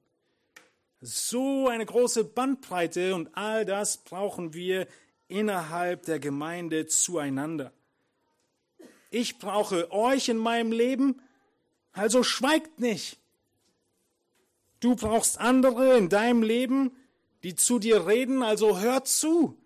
[1.01, 4.89] So eine große Bandbreite und all das brauchen wir
[5.29, 7.73] innerhalb der Gemeinde zueinander
[9.17, 11.23] ich brauche euch in meinem Leben,
[11.93, 13.19] also schweigt nicht.
[14.81, 16.95] Du brauchst andere in deinem Leben,
[17.43, 19.57] die zu dir reden, also hör zu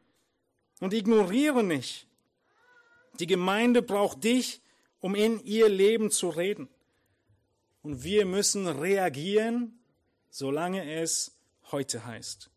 [0.81, 2.07] und ignoriere nicht.
[3.19, 4.61] Die Gemeinde braucht dich,
[5.01, 6.69] um in ihr Leben zu reden.
[7.83, 9.79] Und wir müssen reagieren,
[10.29, 11.39] solange es
[11.71, 12.51] heute heißt.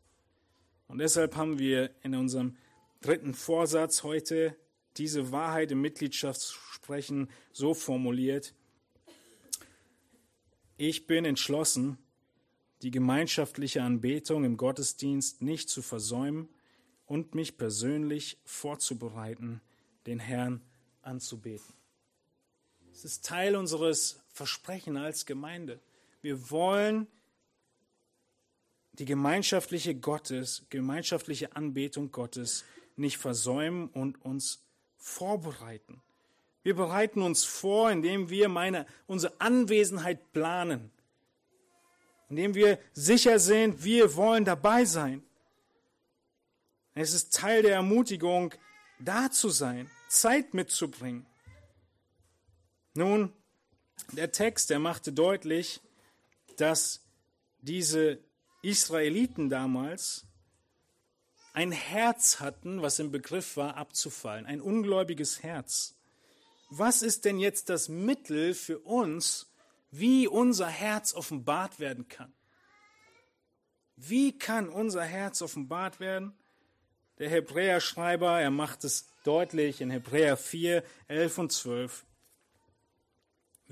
[0.87, 2.57] Und deshalb haben wir in unserem
[3.01, 4.57] dritten Vorsatz heute
[4.97, 8.53] diese Wahrheit im Mitgliedschaftssprechen so formuliert,
[10.77, 11.97] ich bin entschlossen,
[12.81, 16.49] die gemeinschaftliche Anbetung im Gottesdienst nicht zu versäumen
[17.05, 19.61] und mich persönlich vorzubereiten,
[20.07, 20.61] den Herrn
[21.01, 21.73] anzubeten.
[22.91, 25.79] Es ist Teil unseres Versprechen als Gemeinde.
[26.21, 27.07] Wir wollen
[28.93, 34.65] die gemeinschaftliche Gottes, gemeinschaftliche Anbetung Gottes nicht versäumen und uns
[34.97, 36.01] vorbereiten.
[36.63, 40.91] Wir bereiten uns vor, indem wir meine, unsere Anwesenheit planen,
[42.29, 45.23] indem wir sicher sind, wir wollen dabei sein.
[46.95, 48.53] Es ist Teil der Ermutigung,
[48.99, 51.25] da zu sein, Zeit mitzubringen.
[52.95, 53.33] Nun,
[54.15, 55.81] der Text, der machte deutlich,
[56.57, 57.01] dass
[57.61, 58.19] diese
[58.61, 60.25] Israeliten damals
[61.53, 65.95] ein Herz hatten, was im Begriff war, abzufallen, ein ungläubiges Herz.
[66.69, 69.51] Was ist denn jetzt das Mittel für uns,
[69.91, 72.33] wie unser Herz offenbart werden kann?
[73.95, 76.33] Wie kann unser Herz offenbart werden?
[77.19, 82.05] Der Hebräer-Schreiber, er macht es deutlich in Hebräer 4, 11 und 12.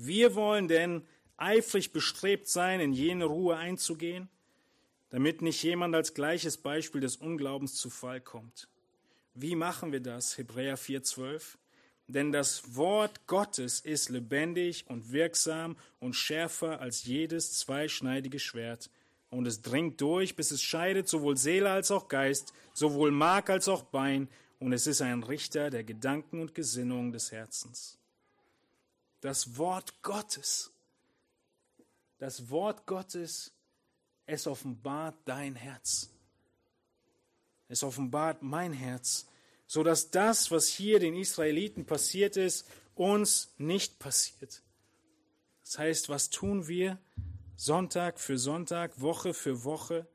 [0.04, 1.06] Wir wollen denn
[1.36, 4.28] eifrig bestrebt sein, in jene Ruhe einzugehen,
[5.10, 8.68] damit nicht jemand als gleiches Beispiel des Unglaubens zu Fall kommt.
[9.34, 10.36] Wie machen wir das?
[10.36, 11.56] Hebräer 4,12.
[12.08, 18.90] denn das Wort Gottes ist lebendig und wirksam und schärfer als jedes zweischneidige Schwert.
[19.30, 23.68] Und es dringt durch, bis es scheidet sowohl Seele als auch Geist, sowohl Mark als
[23.68, 28.01] auch Bein, und es ist ein Richter der Gedanken und Gesinnungen des Herzens.
[29.22, 30.70] Das Wort Gottes,
[32.18, 33.52] das Wort Gottes,
[34.26, 36.10] es offenbart dein Herz.
[37.68, 39.26] Es offenbart mein Herz
[39.72, 44.60] so dass das, was hier den Israeliten passiert ist, uns nicht passiert.
[45.64, 46.98] Das heißt, was tun wir
[47.56, 50.06] Sonntag für Sonntag, Woche für Woche?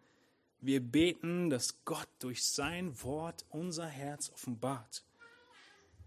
[0.62, 5.04] Wir beten, dass Gott durch sein Wort unser Herz offenbart.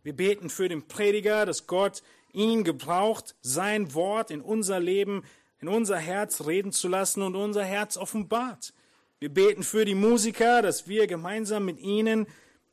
[0.04, 2.04] Wir beten für den Prediger, dass Gott
[2.34, 5.24] ihn gebraucht, sein Wort in unser Leben,
[5.60, 8.72] in unser Herz reden zu lassen und unser Herz offenbart.
[9.18, 12.26] Wir beten für die Musiker, dass wir gemeinsam mit ihnen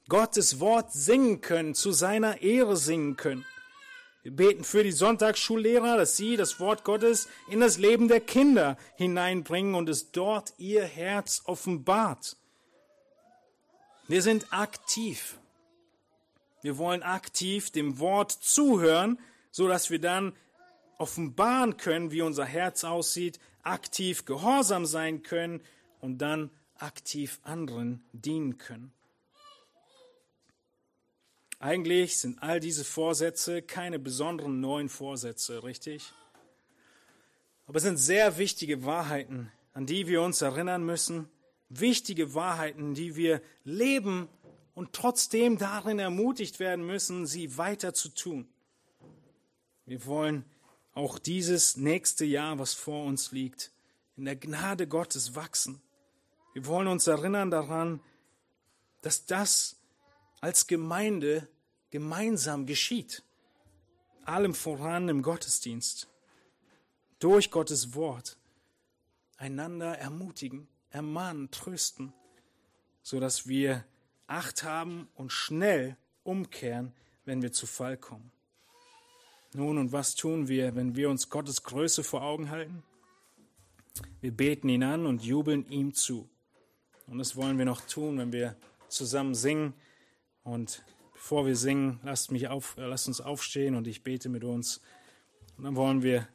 [0.08, 3.46] Gottes Wort singen können, zu seiner Ehre singen können.
[4.24, 8.78] Wir beten für die Sonntagsschullehrer, dass sie das Wort Gottes in das Leben der Kinder
[8.96, 12.36] hineinbringen und es dort ihr Herz offenbart.
[14.08, 15.38] Wir sind aktiv.
[16.62, 19.20] Wir wollen aktiv dem Wort zuhören,
[19.58, 20.34] so dass wir dann
[21.00, 25.64] offenbaren können, wie unser Herz aussieht, aktiv gehorsam sein können
[26.00, 28.94] und dann aktiv anderen dienen können.
[31.58, 36.14] Eigentlich sind all diese Vorsätze keine besonderen neuen Vorsätze, richtig?
[37.66, 41.30] Aber es sind sehr wichtige Wahrheiten, an die wir uns erinnern müssen,
[41.70, 44.30] wichtige Wahrheiten, die wir leben
[44.76, 48.48] und trotzdem darin ermutigt werden müssen, sie weiter zu tun.
[49.88, 50.44] Wir wollen
[50.94, 53.72] auch dieses nächste Jahr, was vor uns liegt,
[54.18, 55.82] in der Gnade Gottes wachsen.
[56.54, 58.02] Wir wollen uns erinnern daran,
[59.02, 59.78] dass das
[60.42, 61.48] als Gemeinde
[61.90, 63.24] gemeinsam geschieht.
[64.26, 66.10] Allem voran im Gottesdienst.
[67.20, 68.38] Durch Gottes Wort.
[69.38, 72.12] Einander ermutigen, ermahnen, trösten,
[73.04, 73.86] sodass wir
[74.26, 76.94] Acht haben und schnell umkehren,
[77.24, 78.34] wenn wir zu Fall kommen.
[79.54, 82.84] Nun, und was tun wir, wenn wir uns Gottes Größe vor Augen halten?
[84.20, 86.30] Wir beten ihn an und jubeln ihm zu.
[87.08, 88.56] Und das wollen wir noch tun, wenn wir
[88.90, 89.74] zusammen singen.
[90.44, 90.84] Und
[91.14, 94.82] bevor wir singen, lasst, mich auf, äh, lasst uns aufstehen und ich bete mit uns.
[95.58, 96.28] Und dann wollen wir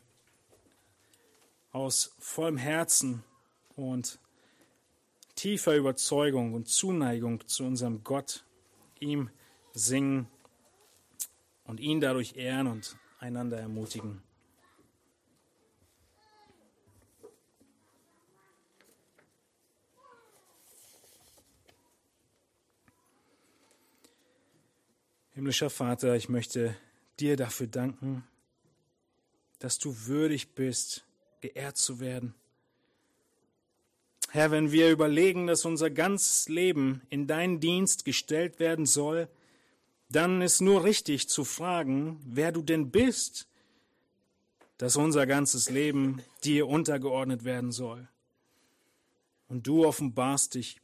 [1.71, 3.23] aus vollem Herzen
[3.77, 4.19] und
[5.35, 8.45] tiefer Überzeugung und Zuneigung zu unserem Gott
[9.01, 9.31] ihm
[9.73, 10.29] singen
[11.65, 14.23] und ihn dadurch ehren und einander ermutigen.
[25.35, 26.77] Himmlischer Vater, ich möchte
[27.19, 28.25] dir dafür danken,
[29.61, 31.07] dass du würdig bist,
[31.41, 32.35] geehrt zu werden.
[34.31, 39.29] Herr, wenn wir überlegen, dass unser ganzes Leben in deinen Dienst gestellt werden soll,
[40.17, 43.49] dann ist nur richtig zu fragen, wer du denn bist,
[44.79, 48.09] dass unser ganzes Leben dir untergeordnet werden soll.
[49.49, 50.81] Und du offenbarst dich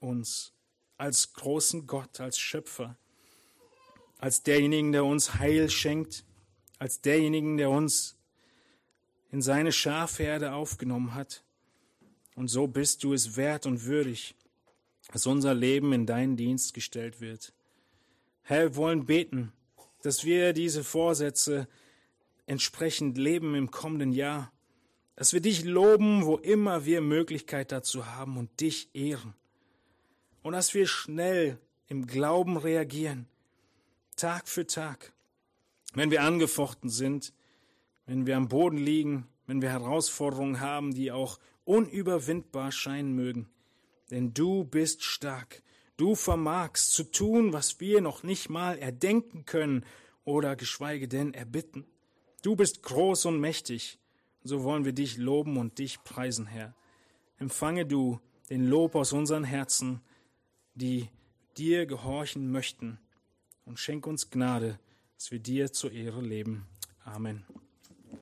[0.00, 0.52] uns
[0.96, 2.96] als großen Gott, als Schöpfer,
[4.18, 6.24] als derjenigen, der uns Heil schenkt,
[6.78, 8.16] als derjenigen, der uns
[9.30, 11.44] in seine Schafherde aufgenommen hat.
[12.34, 14.34] Und so bist du es wert und würdig,
[15.12, 17.52] dass unser Leben in deinen Dienst gestellt wird.
[18.48, 19.52] Herr, wir wollen beten,
[20.02, 21.66] dass wir diese Vorsätze
[22.46, 24.52] entsprechend leben im kommenden Jahr,
[25.16, 29.34] dass wir dich loben, wo immer wir Möglichkeit dazu haben und dich ehren.
[30.44, 31.58] Und dass wir schnell
[31.88, 33.26] im Glauben reagieren,
[34.14, 35.12] Tag für Tag.
[35.94, 37.32] Wenn wir angefochten sind,
[38.06, 43.48] wenn wir am Boden liegen, wenn wir Herausforderungen haben, die auch unüberwindbar scheinen mögen.
[44.12, 45.64] Denn du bist stark.
[45.96, 49.84] Du vermagst zu tun, was wir noch nicht mal erdenken können
[50.24, 51.86] oder geschweige denn erbitten.
[52.42, 53.98] Du bist groß und mächtig.
[54.42, 56.74] So wollen wir dich loben und dich preisen, Herr.
[57.38, 58.20] Empfange du
[58.50, 60.00] den Lob aus unseren Herzen,
[60.74, 61.08] die
[61.56, 62.98] dir gehorchen möchten
[63.64, 64.78] und schenk uns Gnade,
[65.14, 66.66] dass wir dir zur Ehre leben.
[67.04, 67.44] Amen.